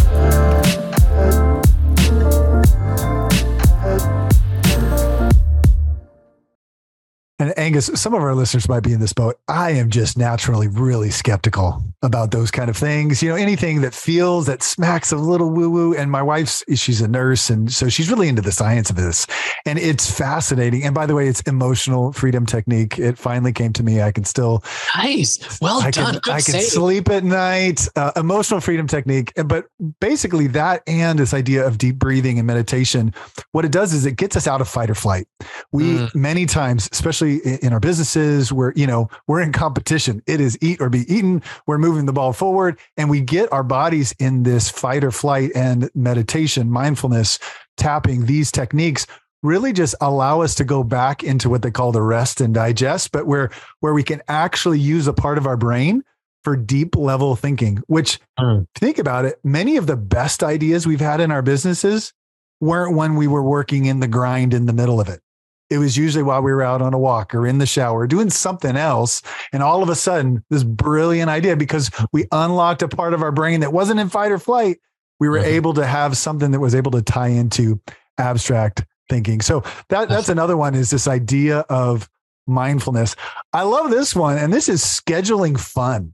[7.39, 9.39] And Angus, some of our listeners might be in this boat.
[9.47, 13.21] I am just naturally really skeptical about those kind of things.
[13.21, 15.93] You know, anything that feels that smacks a little woo woo.
[15.93, 17.51] And my wife's, she's a nurse.
[17.51, 19.27] And so she's really into the science of this.
[19.67, 20.83] And it's fascinating.
[20.83, 22.97] And by the way, it's emotional freedom technique.
[22.97, 24.01] It finally came to me.
[24.01, 24.63] I can still.
[24.95, 25.59] Nice.
[25.61, 26.13] Well I done.
[26.13, 27.87] Can, Good I can sleep at night.
[27.95, 29.31] Uh, emotional freedom technique.
[29.45, 29.65] But
[29.99, 33.13] basically, that and this idea of deep breathing and meditation,
[33.51, 35.27] what it does is it gets us out of fight or flight.
[35.71, 36.15] We, mm.
[36.15, 40.21] many times, especially especially in our businesses where, you know, we're in competition.
[40.27, 41.41] It is eat or be eaten.
[41.65, 45.51] We're moving the ball forward and we get our bodies in this fight or flight
[45.55, 47.39] and meditation, mindfulness,
[47.77, 49.05] tapping these techniques
[49.43, 53.11] really just allow us to go back into what they call the rest and digest,
[53.11, 56.03] but where where we can actually use a part of our brain
[56.43, 58.65] for deep level thinking, which mm.
[58.73, 62.13] think about it, many of the best ideas we've had in our businesses
[62.59, 65.21] weren't when we were working in the grind in the middle of it
[65.69, 68.29] it was usually while we were out on a walk or in the shower doing
[68.29, 69.21] something else.
[69.51, 73.31] And all of a sudden, this brilliant idea, because we unlocked a part of our
[73.31, 74.77] brain that wasn't in fight or flight,
[75.19, 75.55] we were mm-hmm.
[75.55, 77.81] able to have something that was able to tie into
[78.17, 79.41] abstract thinking.
[79.41, 82.09] So that that's another one is this idea of
[82.45, 83.15] mindfulness.
[83.53, 84.37] I love this one.
[84.37, 86.13] And this is scheduling fun.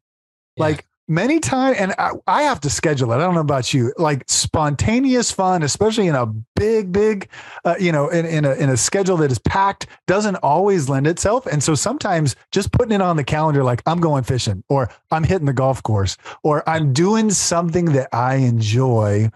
[0.55, 0.63] Yeah.
[0.63, 3.15] Like many times and I, I, have to schedule it.
[3.15, 3.93] I don't know about you.
[3.97, 7.29] Like spontaneous fun especially in a big big
[7.65, 11.07] uh, you know in, in, a, in a schedule that is packed doesn't always lend
[11.07, 11.45] itself.
[11.45, 15.23] And so sometimes just putting it on the calendar like i'm going fishing or i'm
[15.23, 19.29] hitting the golf course or i'm doing something that i enjoy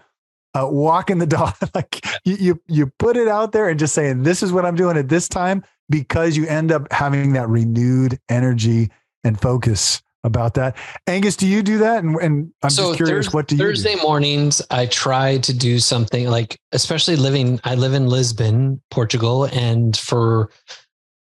[0.54, 1.54] uh, walking the dog.
[1.74, 4.76] Like you, you you put it out there and just saying this is what i'm
[4.76, 8.90] doing at this time because you end up having that renewed energy
[9.24, 10.76] and focus about that.
[11.06, 12.02] Angus, do you do that?
[12.02, 14.02] And, and I'm so just curious, thir- what do you Thursday do?
[14.02, 19.44] mornings, I try to do something like, especially living, I live in Lisbon, Portugal.
[19.44, 20.50] And for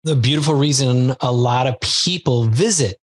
[0.04, 2.98] the beautiful reason, a lot of people visit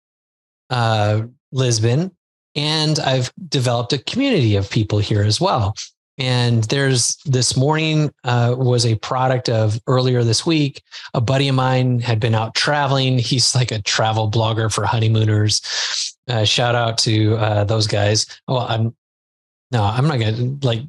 [0.71, 2.11] uh, Lisbon.
[2.57, 5.77] And I've developed a community of people here as well.
[6.21, 10.83] And there's this morning uh, was a product of earlier this week.
[11.15, 13.19] A buddy of mine had been out traveling.
[13.19, 15.63] He's like a travel blogger for honeymooners.
[16.29, 18.27] Uh, shout out to uh, those guys.
[18.49, 18.95] Oh, I'm
[19.71, 20.83] no, I'm not gonna like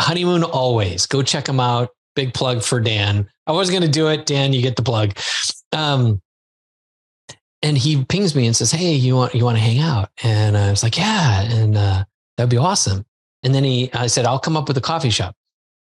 [0.00, 1.04] honeymoon always.
[1.04, 1.90] Go check them out.
[2.14, 3.28] Big plug for Dan.
[3.46, 4.24] I was gonna do it.
[4.24, 5.18] Dan, you get the plug.
[5.72, 6.22] Um,
[7.60, 10.56] and he pings me and says, "Hey, you want you want to hang out?" And
[10.56, 12.04] I was like, "Yeah," and uh,
[12.38, 13.04] that'd be awesome.
[13.46, 15.36] And then he, I said, I'll come up with a coffee shop.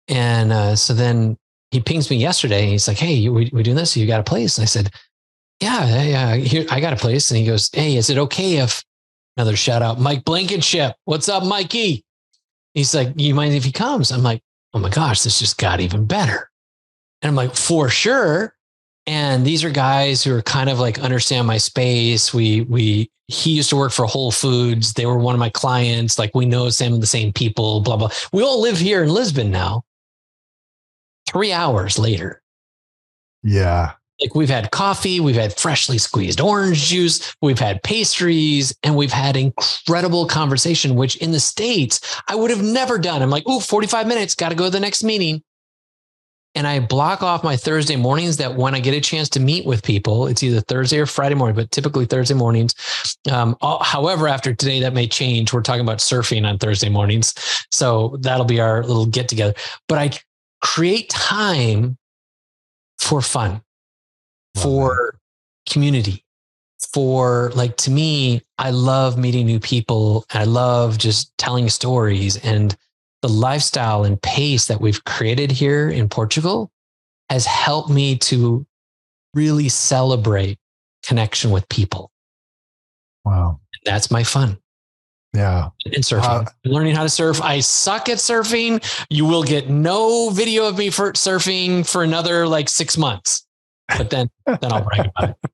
[0.08, 1.38] And uh, so then
[1.72, 2.68] he pings me yesterday.
[2.68, 3.98] He's like, Hey, we, we doing this?
[3.98, 4.58] You got a place?
[4.58, 4.90] And I said,
[5.60, 7.30] Yeah, yeah, here, I got a place.
[7.30, 8.82] And he goes, Hey, is it okay if
[9.36, 10.96] another shout out, Mike Blankenship?
[11.04, 12.06] What's up, Mikey?
[12.76, 14.14] He's like, You mind if he comes?
[14.14, 14.42] I'm like,
[14.74, 16.50] Oh my gosh, this just got even better.
[17.22, 18.56] And I'm like, For sure.
[19.10, 22.32] And these are guys who are kind of like understand my space.
[22.32, 24.94] We we he used to work for Whole Foods.
[24.94, 26.20] They were one of my clients.
[26.20, 28.12] Like we know some of the same people, blah, blah.
[28.32, 29.82] We all live here in Lisbon now.
[31.28, 32.44] Three hours later.
[33.42, 33.94] Yeah.
[34.22, 39.14] Like we've had coffee, we've had freshly squeezed orange juice, we've had pastries, and we've
[39.14, 43.24] had incredible conversation, which in the States I would have never done.
[43.24, 45.42] I'm like, oh, 45 minutes, got to go to the next meeting.
[46.56, 49.66] And I block off my Thursday mornings that when I get a chance to meet
[49.66, 52.74] with people, it's either Thursday or Friday morning, but typically Thursday mornings.
[53.32, 55.54] Um, however, after today, that may change.
[55.54, 57.36] We're talking about surfing on Thursday mornings.
[57.72, 59.54] So that'll be our little get together.
[59.88, 60.12] But I
[60.62, 61.98] create time
[62.98, 63.62] for fun
[64.56, 65.20] for
[65.68, 66.26] community
[66.94, 72.76] for like to me i love meeting new people i love just telling stories and
[73.22, 76.72] the lifestyle and pace that we've created here in portugal
[77.30, 78.66] has helped me to
[79.34, 80.58] really celebrate
[81.04, 82.12] connection with people
[83.26, 84.58] wow that's my fun
[85.32, 85.70] yeah.
[85.86, 87.40] And surfing, uh, learning how to surf.
[87.40, 88.84] I suck at surfing.
[89.12, 93.46] You will get no video of me for surfing for another like six months
[93.98, 95.52] but then then I'll brag about it.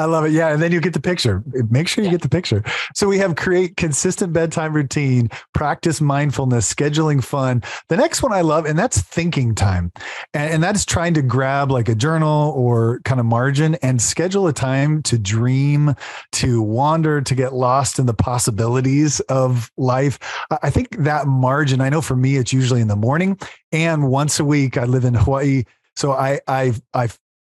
[0.00, 0.32] I love it.
[0.32, 0.48] Yeah.
[0.48, 1.42] And then you get the picture.
[1.68, 2.14] Make sure you yeah.
[2.14, 2.64] get the picture.
[2.94, 7.62] So we have create consistent bedtime routine, practice mindfulness, scheduling fun.
[7.88, 9.92] The next one I love, and that's thinking time.
[10.34, 14.46] And, and that's trying to grab like a journal or kind of margin and schedule
[14.48, 15.94] a time to dream,
[16.32, 20.18] to wander, to get lost in the possibilities of life.
[20.62, 23.38] I think that margin, I know for me, it's usually in the morning
[23.70, 24.76] and once a week.
[24.76, 25.64] I live in Hawaii.
[25.96, 27.08] So I, I, I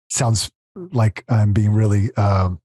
[0.08, 0.50] sounds
[0.92, 2.14] like I'm being really.
[2.16, 2.60] Um,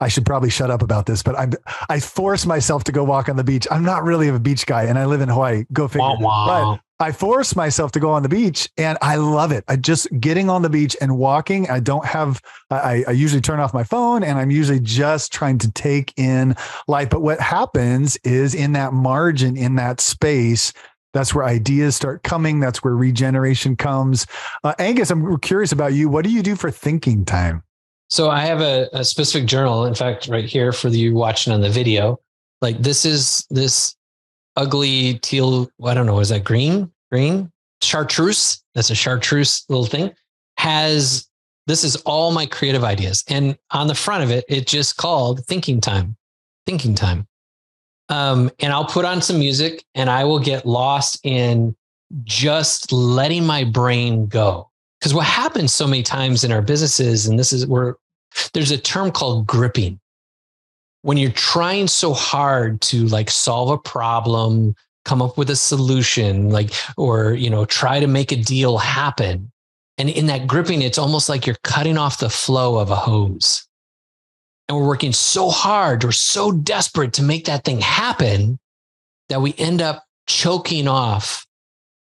[0.00, 1.52] I should probably shut up about this, but I'm
[1.88, 3.66] I force myself to go walk on the beach.
[3.70, 5.64] I'm not really a beach guy, and I live in Hawaii.
[5.72, 6.02] Go figure.
[6.46, 9.64] But I force myself to go on the beach, and I love it.
[9.68, 11.68] I just getting on the beach and walking.
[11.68, 12.40] I don't have.
[12.70, 16.54] I, I usually turn off my phone, and I'm usually just trying to take in
[16.86, 17.10] life.
[17.10, 20.72] But what happens is in that margin, in that space,
[21.18, 22.60] that's where ideas start coming.
[22.60, 24.26] That's where regeneration comes.
[24.62, 26.08] Uh, Angus, I'm curious about you.
[26.08, 27.62] What do you do for thinking time?
[28.08, 29.84] So I have a, a specific journal.
[29.84, 32.20] In fact, right here for you watching on the video,
[32.62, 33.96] like this is this
[34.56, 35.68] ugly teal.
[35.84, 36.20] I don't know.
[36.20, 36.90] Is that green?
[37.10, 37.50] Green
[37.82, 38.62] chartreuse.
[38.74, 40.12] That's a chartreuse little thing.
[40.58, 41.28] Has
[41.66, 45.44] this is all my creative ideas, and on the front of it, it just called
[45.46, 46.16] thinking time.
[46.64, 47.26] Thinking time.
[48.08, 51.76] Um, and I'll put on some music and I will get lost in
[52.24, 54.70] just letting my brain go.
[54.98, 57.96] Because what happens so many times in our businesses, and this is where
[58.52, 60.00] there's a term called gripping.
[61.02, 66.50] When you're trying so hard to like solve a problem, come up with a solution,
[66.50, 69.52] like, or, you know, try to make a deal happen.
[69.98, 73.67] And in that gripping, it's almost like you're cutting off the flow of a hose
[74.68, 78.58] and we're working so hard, we're so desperate to make that thing happen
[79.28, 81.46] that we end up choking off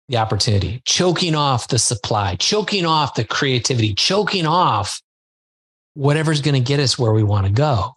[0.08, 5.02] the opportunity, choking off the supply, choking off the creativity, choking off
[5.96, 7.94] whatever's going to get us where we want to go.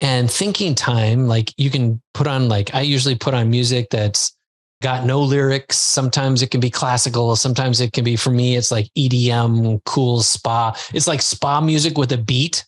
[0.00, 4.36] And thinking time, like you can put on, like I usually put on music that's
[4.82, 5.76] got no lyrics.
[5.76, 7.34] Sometimes it can be classical.
[7.36, 10.76] Sometimes it can be, for me, it's like EDM, cool spa.
[10.92, 12.66] It's like spa music with a beat.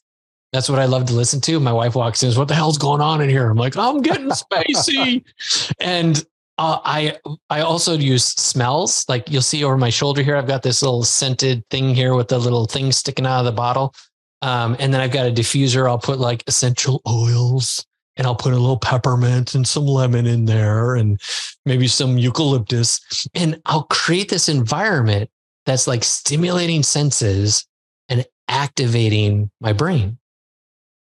[0.53, 1.61] That's what I love to listen to.
[1.61, 4.01] My wife walks in, is "What the hell's going on in here?" I'm like, "I'm
[4.01, 5.25] getting spacey,"
[5.81, 6.25] and
[6.57, 7.19] uh, I
[7.51, 9.05] I also use smells.
[9.09, 12.29] Like you'll see over my shoulder here, I've got this little scented thing here with
[12.29, 13.95] the little thing sticking out of the bottle,
[14.41, 15.87] um, and then I've got a diffuser.
[15.87, 17.85] I'll put like essential oils,
[18.17, 21.21] and I'll put a little peppermint and some lemon in there, and
[21.67, 25.29] maybe some eucalyptus, and I'll create this environment
[25.67, 27.67] that's like stimulating senses
[28.09, 30.19] and activating my brain.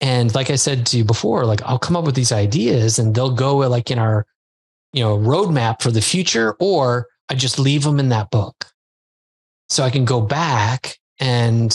[0.01, 3.15] And like I said to you before, like I'll come up with these ideas and
[3.15, 4.27] they'll go uh, like in our,
[4.93, 8.67] you know, roadmap for the future, or I just leave them in that book.
[9.69, 11.75] So I can go back and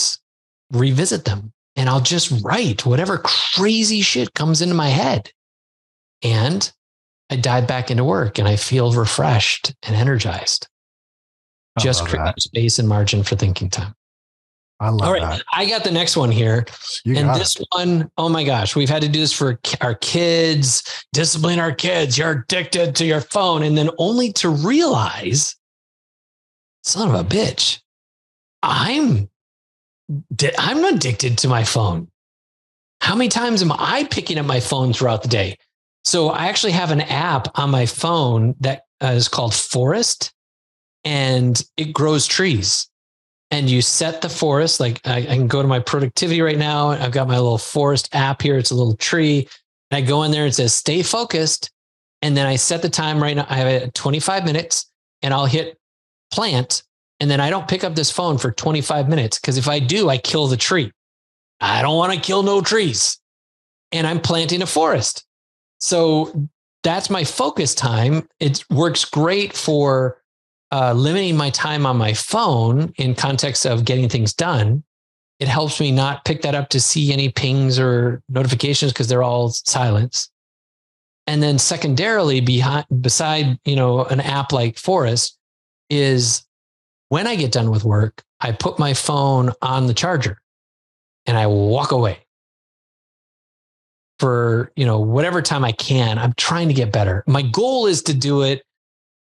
[0.72, 5.30] revisit them and I'll just write whatever crazy shit comes into my head.
[6.22, 6.70] And
[7.30, 10.68] I dive back into work and I feel refreshed and energized.
[11.78, 13.94] just create space and margin for thinking time.
[14.82, 15.22] I love All right.
[15.22, 15.44] That.
[15.52, 16.66] I got the next one here.
[17.04, 17.68] You and this it.
[17.70, 22.18] one, oh my gosh, we've had to do this for our kids, discipline our kids.
[22.18, 23.62] You're addicted to your phone.
[23.62, 25.54] And then only to realize,
[26.82, 27.80] son of a bitch,
[28.64, 29.30] I'm
[30.58, 32.10] I'm addicted to my phone.
[33.00, 35.58] How many times am I picking up my phone throughout the day?
[36.04, 40.32] So I actually have an app on my phone that uh, called Forest
[41.04, 42.88] and it grows trees
[43.52, 44.80] and you set the forest.
[44.80, 46.88] Like I, I, can go to my productivity right now.
[46.88, 48.56] I've got my little forest app here.
[48.56, 49.46] It's a little tree.
[49.90, 51.70] And I go in there and says stay focused.
[52.22, 53.46] And then I set the time right now.
[53.48, 54.90] I have it 25 minutes
[55.20, 55.78] and I'll hit
[56.32, 56.82] plant.
[57.20, 60.08] And then I don't pick up this phone for 25 minutes because if I do,
[60.08, 60.90] I kill the tree.
[61.60, 63.20] I don't want to kill no trees.
[63.92, 65.26] And I'm planting a forest.
[65.78, 66.48] So
[66.82, 68.26] that's my focus time.
[68.40, 70.21] It works great for
[70.72, 74.82] uh, limiting my time on my phone in context of getting things done.
[75.38, 79.22] It helps me not pick that up to see any pings or notifications because they're
[79.22, 80.30] all silence.
[81.26, 85.38] And then secondarily, behind beside you know an app like Forest,
[85.90, 86.44] is
[87.10, 90.40] when I get done with work, I put my phone on the charger
[91.26, 92.18] and I walk away
[94.18, 96.18] for you know whatever time I can.
[96.18, 97.24] I'm trying to get better.
[97.26, 98.62] My goal is to do it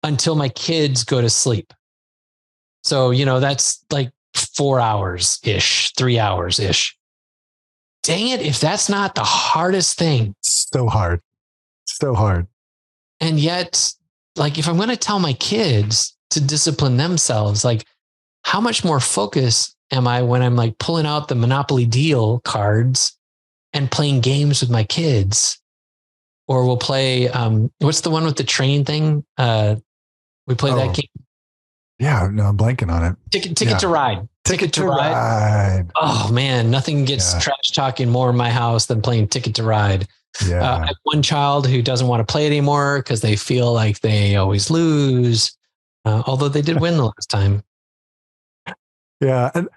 [0.05, 1.72] until my kids go to sleep.
[2.84, 6.96] So, you know, that's like 4 hours ish, 3 hours ish.
[8.05, 10.36] Dang it, if that's not the hardest thing.
[10.42, 11.20] So hard.
[11.86, 12.46] So hard.
[13.20, 13.94] And yet
[14.36, 17.86] like if I'm going to tell my kids to discipline themselves, like
[18.42, 23.16] how much more focus am I when I'm like pulling out the Monopoly deal cards
[23.72, 25.61] and playing games with my kids?
[26.46, 29.24] Or we'll play um, what's the one with the train thing?
[29.38, 29.76] Uh,
[30.47, 30.76] we play oh.
[30.76, 31.09] that game.
[31.99, 33.16] Yeah, no, I'm blanking on it.
[33.30, 33.78] Ticket, ticket yeah.
[33.78, 34.28] to ride.
[34.45, 35.12] Ticket, ticket to, to ride.
[35.12, 35.90] ride.
[35.97, 37.40] Oh man, nothing gets yeah.
[37.40, 40.09] trash talking more in my house than playing Ticket to Ride.
[40.47, 40.61] Yeah.
[40.61, 44.01] Uh, I have one child who doesn't want to play anymore because they feel like
[44.01, 45.57] they always lose,
[46.05, 47.62] uh, although they did win the last time.
[49.20, 49.68] Yeah, and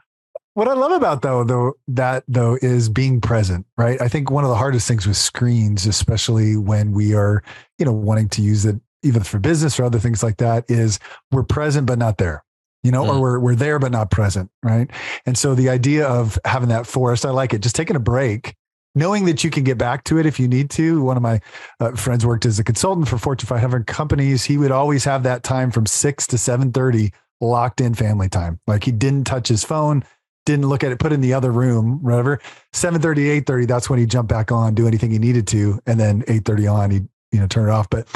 [0.55, 4.01] what I love about though, though that though is being present, right?
[4.01, 7.43] I think one of the hardest things with screens, especially when we are,
[7.77, 8.75] you know, wanting to use it
[9.07, 10.99] even for business or other things like that, is
[11.31, 12.43] we're present but not there
[12.83, 13.09] you know, mm.
[13.09, 14.89] or we're, we're there but not present, right?
[15.25, 17.61] And so the idea of having that forest, I like it.
[17.61, 18.55] Just taking a break,
[18.95, 21.01] knowing that you can get back to it if you need to.
[21.01, 21.41] One of my
[21.79, 24.45] uh, friends worked as a consultant for Fortune 500 companies.
[24.45, 28.59] He would always have that time from six to seven thirty locked in family time.
[28.67, 30.03] Like he didn't touch his phone,
[30.45, 32.39] didn't look at it, put it in the other room, whatever.
[32.73, 36.23] 7:30, 8:30, that's when he jumped back on, do anything he needed to, and then
[36.23, 37.01] 8:30 on, he
[37.31, 37.89] you know turn it off.
[37.89, 38.07] But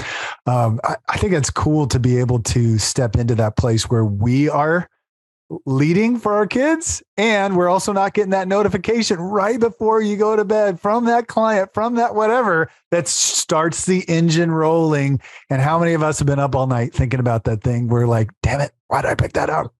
[0.45, 4.05] um, I, I, think it's cool to be able to step into that place where
[4.05, 4.89] we are
[5.65, 10.35] leading for our kids and we're also not getting that notification right before you go
[10.35, 15.19] to bed from that client from that whatever that starts the engine rolling.
[15.49, 17.87] And how many of us have been up all night thinking about that thing?
[17.87, 19.73] We're like damn it why did i pick that up?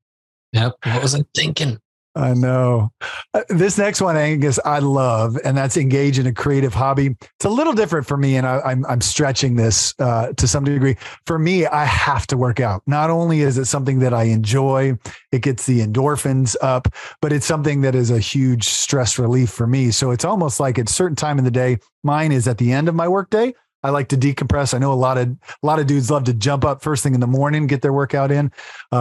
[0.53, 1.79] Yep what was i thinking
[2.15, 2.91] I know.
[3.33, 7.15] Uh, this next one, Angus, I love, and that's engage in a creative hobby.
[7.21, 10.47] It's a little different for me, and I, am I'm, I'm stretching this uh, to
[10.47, 10.97] some degree.
[11.25, 12.83] For me, I have to work out.
[12.85, 14.97] Not only is it something that I enjoy,
[15.31, 16.89] it gets the endorphins up,
[17.21, 19.91] but it's something that is a huge stress relief for me.
[19.91, 22.73] So it's almost like at a certain time in the day, mine is at the
[22.73, 23.53] end of my workday.
[23.83, 24.73] I like to decompress.
[24.73, 27.13] I know a lot of a lot of dudes love to jump up first thing
[27.13, 28.51] in the morning, get their workout in.
[28.91, 28.97] Uh,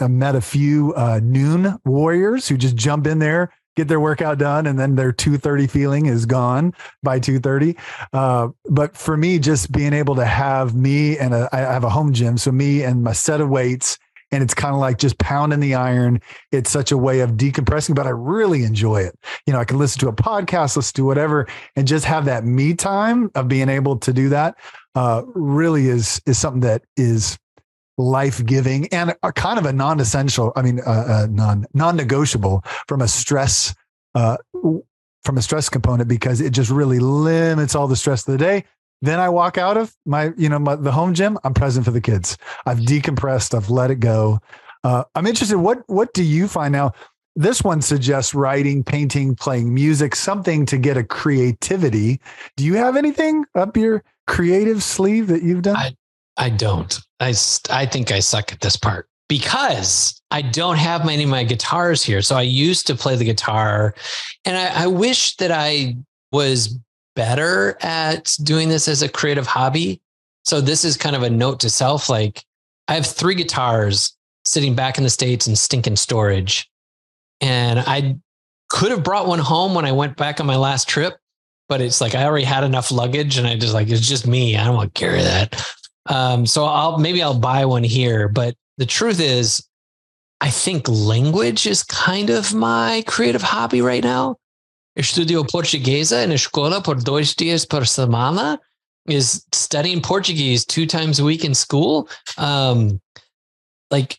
[0.00, 4.00] I, I, met a few uh, noon warriors who just jump in there, get their
[4.00, 7.76] workout done, and then their two thirty feeling is gone by two thirty.
[8.12, 11.90] Uh, but for me, just being able to have me and a, I have a
[11.90, 13.98] home gym, so me and my set of weights
[14.30, 16.20] and it's kind of like just pounding the iron.
[16.52, 19.18] It's such a way of decompressing, but I really enjoy it.
[19.46, 22.44] You know, I can listen to a podcast, listen to whatever, and just have that
[22.44, 24.56] me time of being able to do that.
[24.94, 27.38] Uh, really is is something that is
[27.98, 30.52] life giving and a, kind of a non essential.
[30.56, 33.74] I mean, uh, uh, non non negotiable from a stress.
[34.14, 34.36] Uh,
[35.24, 38.64] from a stress component because it just really limits all the stress of the day
[39.02, 41.38] then I walk out of my, you know, my, the home gym.
[41.44, 42.36] I'm present for the kids.
[42.66, 43.54] I've decompressed.
[43.54, 44.40] I've let it go.
[44.84, 45.58] Uh, I'm interested.
[45.58, 46.92] What What do you find now?
[47.36, 52.20] This one suggests writing, painting, playing music, something to get a creativity.
[52.56, 55.76] Do you have anything up your creative sleeve that you've done?
[55.76, 55.96] I,
[56.36, 56.98] I don't.
[57.20, 57.34] I
[57.70, 62.02] I think I suck at this part because I don't have many of my guitars
[62.02, 62.22] here.
[62.22, 63.94] So I used to play the guitar,
[64.44, 65.96] and I, I wish that I
[66.32, 66.76] was
[67.18, 70.00] better at doing this as a creative hobby.
[70.44, 72.08] So this is kind of a note to self.
[72.08, 72.44] Like
[72.86, 76.70] I have three guitars sitting back in the States in stinking storage.
[77.40, 78.18] And I
[78.68, 81.16] could have brought one home when I went back on my last trip,
[81.68, 84.56] but it's like I already had enough luggage and I just like, it's just me.
[84.56, 85.60] I don't want to carry that.
[86.06, 88.28] Um, so I'll maybe I'll buy one here.
[88.28, 89.66] But the truth is,
[90.40, 94.36] I think language is kind of my creative hobby right now.
[94.98, 98.58] Estudio Portuguesa in a escola por dois dias por semana
[99.06, 102.08] is studying Portuguese two times a week in school.
[102.36, 103.00] Um,
[103.90, 104.18] like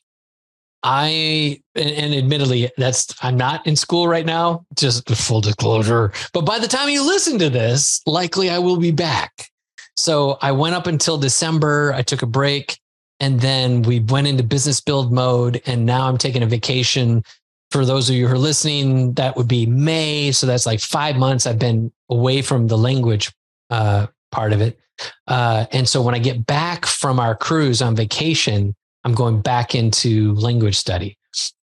[0.81, 6.13] I and, and, admittedly that's I'm not in school right now, just full disclosure.
[6.33, 9.49] But by the time you listen to this, likely I will be back.
[9.97, 11.93] So I went up until December.
[11.93, 12.79] I took a break
[13.19, 15.61] and then we went into business build mode.
[15.65, 17.23] And now I'm taking a vacation.
[17.71, 20.31] For those of you who are listening, that would be May.
[20.31, 23.31] So that's like five months I've been away from the language
[23.69, 24.79] uh, part of it.
[25.27, 29.75] Uh, and so when I get back from our cruise on vacation, I'm going back
[29.75, 31.17] into language study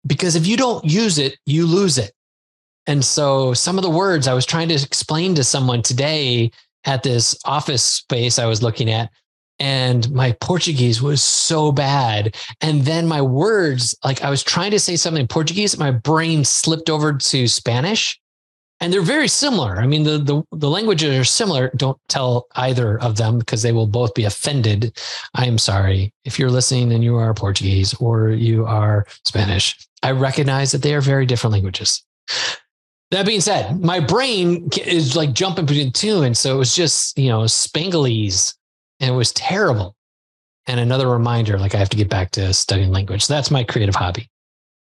[0.06, 2.12] because if you don't use it, you lose it.
[2.86, 6.52] And so some of the words I was trying to explain to someone today
[6.86, 9.10] at this office space I was looking at,
[9.60, 12.36] and my Portuguese was so bad.
[12.62, 16.44] And then my words, like I was trying to say something in Portuguese, my brain
[16.44, 18.20] slipped over to Spanish
[18.80, 19.80] and they're very similar.
[19.80, 21.72] I mean, the, the, the languages are similar.
[21.78, 24.98] Don't tell either of them because they will both be offended.
[25.36, 29.78] I am sorry if you're listening and you are Portuguese or you are Spanish.
[30.02, 32.04] I recognize that they are very different languages.
[33.12, 37.16] That being said, my brain is like jumping between two, and so it was just
[37.16, 38.56] you know Spangalese,
[39.04, 39.98] and it was terrible.
[40.66, 43.26] And another reminder, like I have to get back to studying language.
[43.26, 44.30] So that's my creative hobby.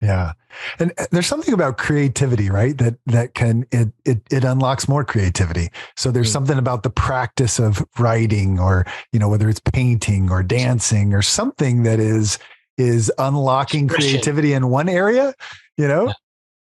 [0.02, 0.32] Yeah.
[0.80, 2.78] And uh, there's something about creativity, right?
[2.78, 5.70] That that can it it it unlocks more creativity.
[5.98, 6.34] So there's mm-hmm.
[6.34, 11.22] something about the practice of writing or, you know, whether it's painting or dancing or
[11.22, 12.40] something that is
[12.78, 15.34] is unlocking creativity in one area,
[15.78, 16.14] you know?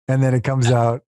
[0.07, 1.03] And then it comes out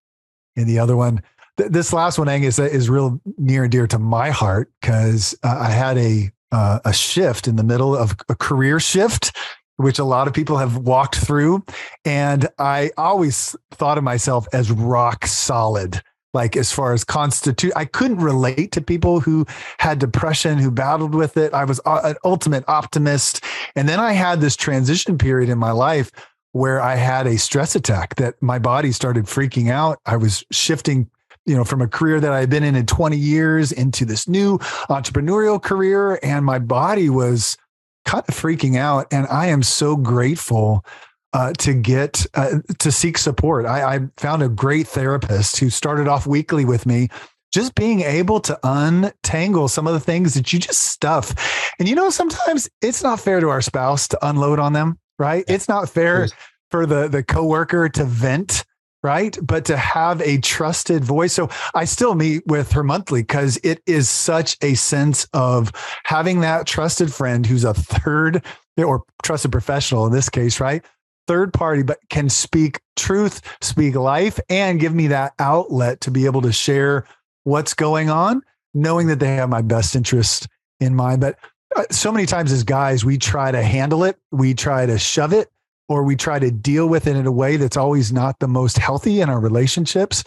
[0.56, 1.22] in the other one.
[1.60, 5.58] Th- this last one, Angus, is real near and dear to my heart because uh,
[5.60, 9.36] I had a uh, a shift in the middle of a career shift
[9.76, 11.64] which a lot of people have walked through.
[12.04, 16.02] And I always thought of myself as rock solid.
[16.34, 19.46] Like as far as constitute, I couldn't relate to people who
[19.78, 21.54] had depression, who battled with it.
[21.54, 23.42] I was an ultimate optimist.
[23.74, 26.12] And then I had this transition period in my life
[26.52, 29.98] where I had a stress attack that my body started freaking out.
[30.04, 31.10] I was shifting
[31.50, 34.58] you know, from a career that I'd been in in 20 years into this new
[34.88, 36.20] entrepreneurial career.
[36.22, 37.56] And my body was
[38.04, 39.08] kind of freaking out.
[39.10, 40.84] And I am so grateful
[41.32, 43.66] uh, to get uh, to seek support.
[43.66, 47.08] I, I found a great therapist who started off weekly with me
[47.52, 51.72] just being able to untangle some of the things that you just stuff.
[51.80, 55.44] And you know, sometimes it's not fair to our spouse to unload on them, right?
[55.48, 56.28] It's not fair
[56.70, 58.64] for the the coworker to vent
[59.02, 59.36] right?
[59.42, 61.32] But to have a trusted voice.
[61.32, 65.72] So I still meet with her monthly because it is such a sense of
[66.04, 68.44] having that trusted friend who's a third
[68.76, 70.84] or trusted professional in this case, right?
[71.26, 76.26] Third party, but can speak truth, speak life, and give me that outlet to be
[76.26, 77.04] able to share
[77.44, 78.42] what's going on,
[78.74, 80.48] knowing that they have my best interest
[80.80, 81.20] in mind.
[81.20, 81.38] But
[81.76, 85.32] uh, so many times as guys, we try to handle it, we try to shove
[85.32, 85.48] it
[85.90, 88.78] or we try to deal with it in a way that's always not the most
[88.78, 90.22] healthy in our relationships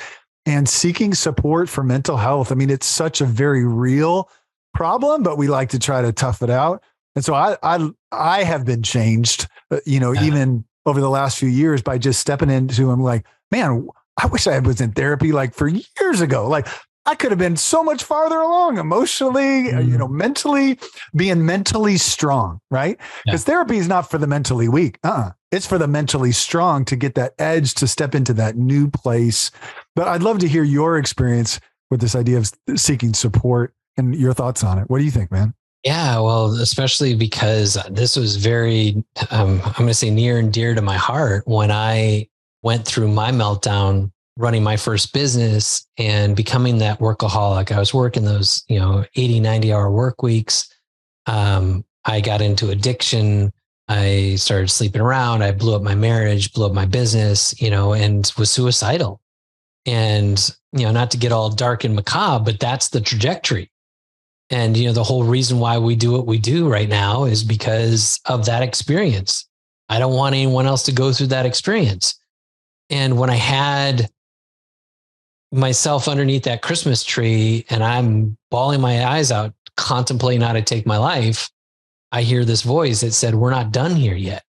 [0.46, 2.52] and seeking support for mental health.
[2.52, 4.30] I mean, it's such a very real
[4.74, 6.84] problem, but we like to try to tough it out.
[7.16, 10.26] And so I I I have been changed, uh, you know, yeah.
[10.26, 13.88] even over the last few years by just stepping into I'm like, man,
[14.22, 16.46] I wish I was in therapy like for years ago.
[16.46, 16.68] Like
[17.06, 19.88] I could have been so much farther along emotionally, mm.
[19.88, 20.16] you know, mm.
[20.16, 20.80] mentally,
[21.16, 22.98] being mentally strong, right?
[23.26, 23.54] Because yeah.
[23.54, 25.00] therapy is not for the mentally weak.
[25.04, 25.32] Uh-uh.
[25.54, 29.52] It's for the mentally strong to get that edge to step into that new place.
[29.96, 31.60] But I'd love to hear your experience
[31.92, 34.90] with this idea of seeking support and your thoughts on it.
[34.90, 35.54] What do you think, man?
[35.84, 40.74] Yeah, well, especially because this was very, um, I'm going to say near and dear
[40.74, 42.30] to my heart when I
[42.64, 47.72] went through my meltdown running my first business and becoming that workaholic.
[47.72, 50.74] I was working those, you know, 80, 90 hour work weeks.
[51.28, 53.54] Um, I got into addiction.
[53.88, 55.44] I started sleeping around.
[55.44, 59.22] I blew up my marriage, blew up my business, you know, and was suicidal.
[59.86, 60.40] And,
[60.72, 63.70] you know, not to get all dark and macabre, but that's the trajectory.
[64.50, 67.44] And, you know, the whole reason why we do what we do right now is
[67.44, 69.48] because of that experience.
[69.90, 72.16] I don't want anyone else to go through that experience.
[72.90, 74.10] And when I had
[75.52, 80.86] myself underneath that Christmas tree and I'm bawling my eyes out, contemplating how to take
[80.86, 81.50] my life,
[82.14, 84.44] I hear this voice that said, We're not done here yet.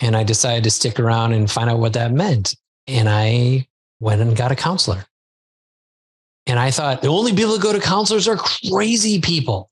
[0.00, 2.56] And I decided to stick around and find out what that meant.
[2.88, 3.68] And I
[4.00, 5.04] went and got a counselor.
[6.46, 9.70] And I thought the only people that go to counselors are crazy people.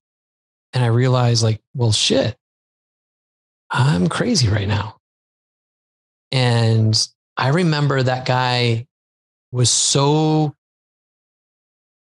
[0.73, 2.37] And I realized, like, well, shit,
[3.71, 4.99] I'm crazy right now.
[6.31, 6.97] And
[7.37, 8.87] I remember that guy
[9.51, 10.55] was so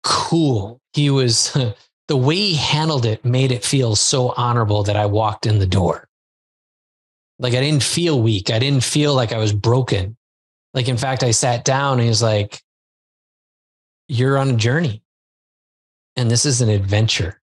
[0.04, 0.80] cool.
[0.94, 1.58] He was
[2.08, 5.68] the way he handled it made it feel so honorable that I walked in the
[5.68, 6.08] door.
[7.40, 8.50] Like I didn't feel weak.
[8.50, 10.18] I didn't feel like I was broken.
[10.74, 12.62] Like, in fact, I sat down and he's like,
[14.08, 15.04] You're on a journey
[16.16, 17.40] and this is an adventure.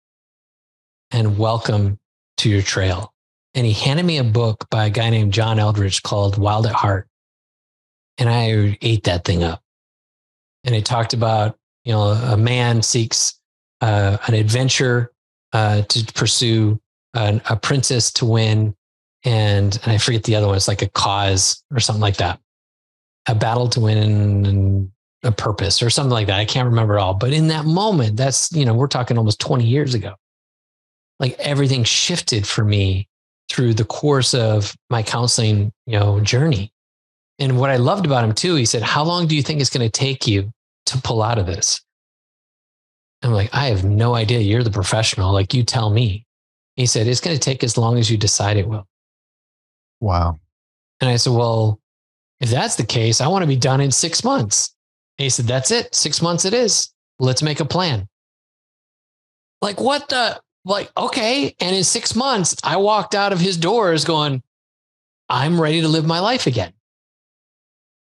[1.10, 2.00] And welcome
[2.38, 3.12] to your trail.
[3.54, 6.72] And he handed me a book by a guy named John Eldredge called Wild at
[6.72, 7.06] Heart.
[8.18, 9.62] And I ate that thing up.
[10.64, 13.38] And it talked about, you know, a man seeks
[13.80, 15.12] uh, an adventure
[15.52, 16.80] uh, to pursue,
[17.14, 18.74] an, a princess to win,
[19.24, 20.56] and, and I forget the other one.
[20.56, 22.40] It's like a cause or something like that.
[23.26, 23.98] A battle to win
[24.46, 24.90] and
[25.22, 26.38] a purpose or something like that.
[26.38, 29.40] I can't remember it all, but in that moment, that's, you know, we're talking almost
[29.40, 30.14] 20 years ago.
[31.18, 33.08] Like everything shifted for me
[33.48, 36.72] through the course of my counseling, you know, journey.
[37.38, 39.70] And what I loved about him too, he said, How long do you think it's
[39.70, 40.52] going to take you
[40.86, 41.83] to pull out of this?
[43.24, 44.40] I'm like, I have no idea.
[44.40, 45.32] You're the professional.
[45.32, 46.26] Like, you tell me.
[46.76, 48.86] He said, It's going to take as long as you decide it will.
[50.00, 50.40] Wow.
[51.00, 51.80] And I said, Well,
[52.40, 54.74] if that's the case, I want to be done in six months.
[55.18, 55.94] And he said, That's it.
[55.94, 56.92] Six months it is.
[57.18, 58.08] Let's make a plan.
[59.62, 60.40] Like, what the?
[60.66, 61.54] Like, okay.
[61.60, 64.42] And in six months, I walked out of his doors going,
[65.28, 66.72] I'm ready to live my life again.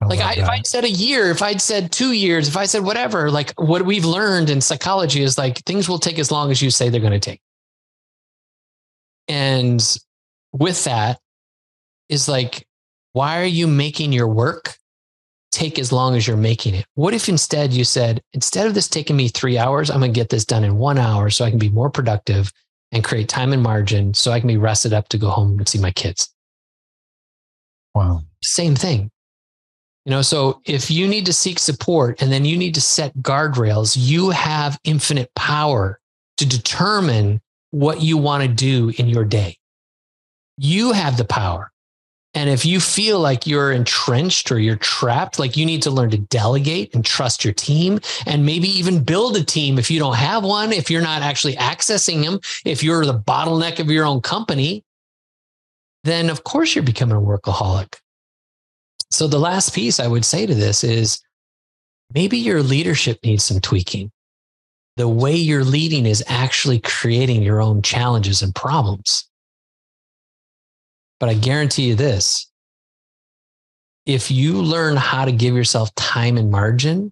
[0.02, 2.66] I like I, if I'd said a year, if I'd said two years, if I
[2.66, 6.52] said whatever, like what we've learned in psychology is like things will take as long
[6.52, 7.42] as you say they're going to take.
[9.28, 9.84] And
[10.54, 11.20] with that
[12.08, 12.66] is like,
[13.12, 14.76] why are you making your work
[15.52, 16.86] take as long as you're making it?
[16.96, 20.20] What if instead you said, instead of this taking me three hours, I'm going to
[20.20, 22.52] get this done in one hour so I can be more productive
[22.92, 25.68] and create time and margin so I can be rested up to go home and
[25.68, 26.34] see my kids?
[27.94, 28.22] Wow.
[28.42, 29.12] Same thing.
[30.10, 33.16] You know, so if you need to seek support and then you need to set
[33.18, 36.00] guardrails, you have infinite power
[36.38, 39.56] to determine what you want to do in your day.
[40.58, 41.72] You have the power.
[42.34, 46.10] And if you feel like you're entrenched or you're trapped, like you need to learn
[46.10, 50.16] to delegate and trust your team and maybe even build a team if you don't
[50.16, 54.22] have one, if you're not actually accessing them, if you're the bottleneck of your own
[54.22, 54.84] company,
[56.04, 57.94] then of course you're becoming a workaholic.
[59.12, 61.20] So the last piece I would say to this is
[62.14, 64.12] maybe your leadership needs some tweaking.
[64.98, 69.28] The way you're leading is actually creating your own challenges and problems.
[71.20, 72.50] But I guarantee you this
[74.06, 77.12] if you learn how to give yourself time and margin,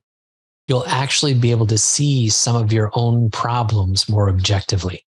[0.68, 5.06] you'll actually be able to see some of your own problems more objectively.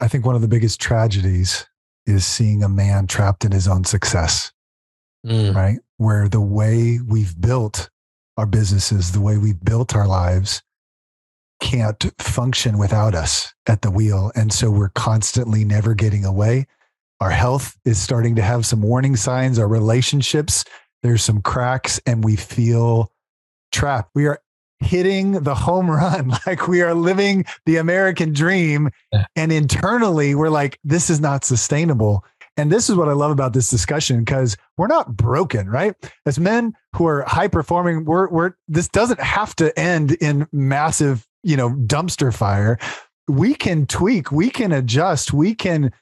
[0.00, 1.66] I think one of the biggest tragedies
[2.06, 4.52] is seeing a man trapped in his own success,
[5.26, 5.54] mm.
[5.54, 5.78] right?
[6.00, 7.90] Where the way we've built
[8.38, 10.62] our businesses, the way we've built our lives,
[11.60, 14.32] can't function without us at the wheel.
[14.34, 16.66] And so we're constantly never getting away.
[17.20, 19.58] Our health is starting to have some warning signs.
[19.58, 20.64] Our relationships,
[21.02, 23.12] there's some cracks, and we feel
[23.70, 24.12] trapped.
[24.14, 24.40] We are
[24.78, 28.88] hitting the home run, like we are living the American dream.
[29.36, 32.24] And internally, we're like, this is not sustainable.
[32.56, 35.94] And this is what I love about this discussion because we're not broken, right?
[36.26, 41.26] As men who are high performing, we're, we're, this doesn't have to end in massive,
[41.42, 42.78] you know, dumpster fire.
[43.28, 45.92] We can tweak, we can adjust, we can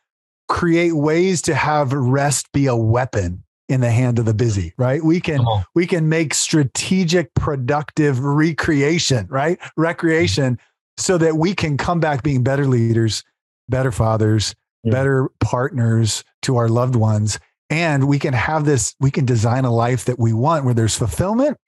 [0.48, 5.04] create ways to have rest be a weapon in the hand of the busy right
[5.04, 5.62] we can uh-huh.
[5.74, 10.58] we can make strategic productive recreation right recreation
[10.96, 13.22] so that we can come back being better leaders
[13.68, 17.38] better fathers better partners to our loved ones
[17.70, 20.96] and we can have this we can design a life that we want where there's
[20.96, 21.58] fulfillment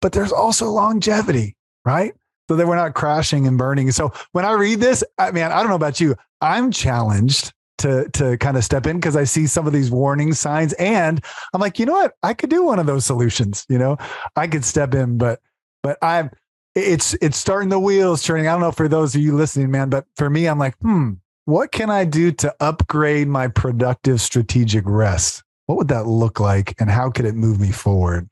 [0.00, 2.14] but there's also longevity right
[2.48, 5.58] so that we're not crashing and burning so when i read this i mean i
[5.58, 7.52] don't know about you i'm challenged
[7.82, 11.22] to to kind of step in because I see some of these warning signs and
[11.52, 12.14] I'm like, you know what?
[12.22, 13.96] I could do one of those solutions, you know.
[14.36, 15.40] I could step in, but
[15.82, 16.30] but I'm
[16.74, 18.46] it's it's starting the wheels turning.
[18.46, 21.14] I don't know for those of you listening, man, but for me, I'm like, hmm,
[21.44, 25.42] what can I do to upgrade my productive strategic rest?
[25.66, 28.28] What would that look like and how could it move me forward?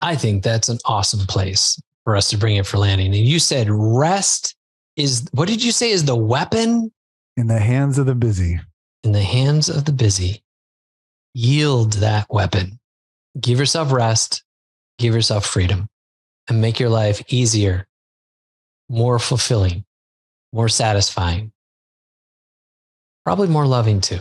[0.00, 3.14] I think that's an awesome place for us to bring it for landing.
[3.14, 4.56] And you said rest
[4.96, 6.92] is what did you say is the weapon
[7.36, 8.60] in the hands of the busy.
[9.04, 10.42] In the hands of the busy.
[11.34, 12.78] Yield that weapon.
[13.40, 14.44] Give yourself rest,
[14.98, 15.88] give yourself freedom,
[16.48, 17.86] and make your life easier,
[18.90, 19.84] more fulfilling,
[20.52, 21.51] more satisfying,
[23.24, 24.20] probably more loving too.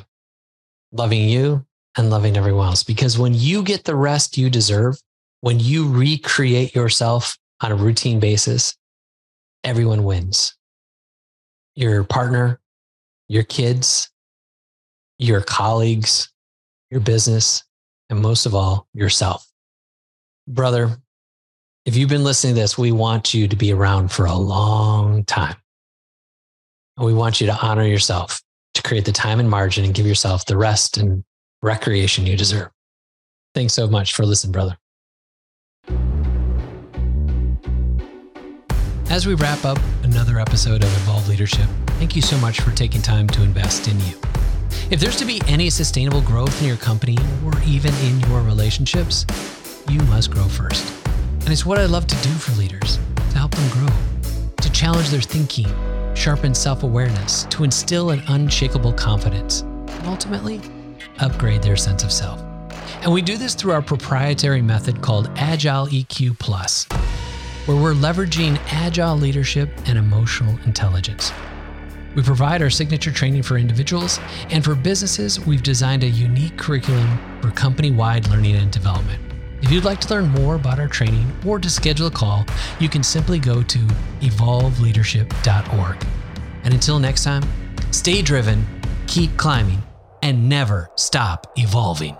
[0.91, 1.66] Loving you
[1.97, 2.84] and loving everyone else.
[2.84, 4.97] Because when you get the rest you deserve,
[5.41, 8.76] when you recreate yourself on a routine basis,
[9.64, 10.56] everyone wins.
[11.76, 12.60] Your partner,
[13.28, 14.12] your kids,
[15.18, 16.32] your colleagues,
[16.89, 17.64] your business,
[18.10, 19.47] and most of all, yourself.
[20.47, 20.97] Brother,
[21.86, 25.24] if you've been listening to this, we want you to be around for a long
[25.24, 25.56] time.
[26.97, 28.41] And we want you to honor yourself,
[28.82, 31.23] to create the time and margin and give yourself the rest and
[31.61, 32.69] recreation you deserve.
[33.53, 34.77] Thanks so much for listening, brother.
[39.09, 41.67] As we wrap up another episode of Evolve Leadership,
[41.99, 44.15] thank you so much for taking time to invest in you.
[44.89, 49.25] If there's to be any sustainable growth in your company or even in your relationships,
[49.89, 50.93] you must grow first.
[51.41, 53.93] And it's what I love to do for leaders to help them grow,
[54.61, 55.67] to challenge their thinking,
[56.16, 60.62] sharpen self awareness, to instill an unshakable confidence, and ultimately
[61.20, 62.41] upgrade their sense of self.
[63.01, 66.88] And we do this through our proprietary method called Agile EQ Plus
[67.66, 71.32] where we're leveraging agile leadership and emotional intelligence.
[72.16, 77.20] We provide our signature training for individuals, and for businesses, we've designed a unique curriculum
[77.41, 79.30] for company wide learning and development.
[79.62, 82.45] If you'd like to learn more about our training or to schedule a call,
[82.80, 83.80] you can simply go to
[84.22, 86.05] evolveleadership.org.
[86.64, 87.43] And until next time,
[87.91, 88.66] stay driven,
[89.07, 89.84] keep climbing,
[90.24, 92.18] and never stop evolving.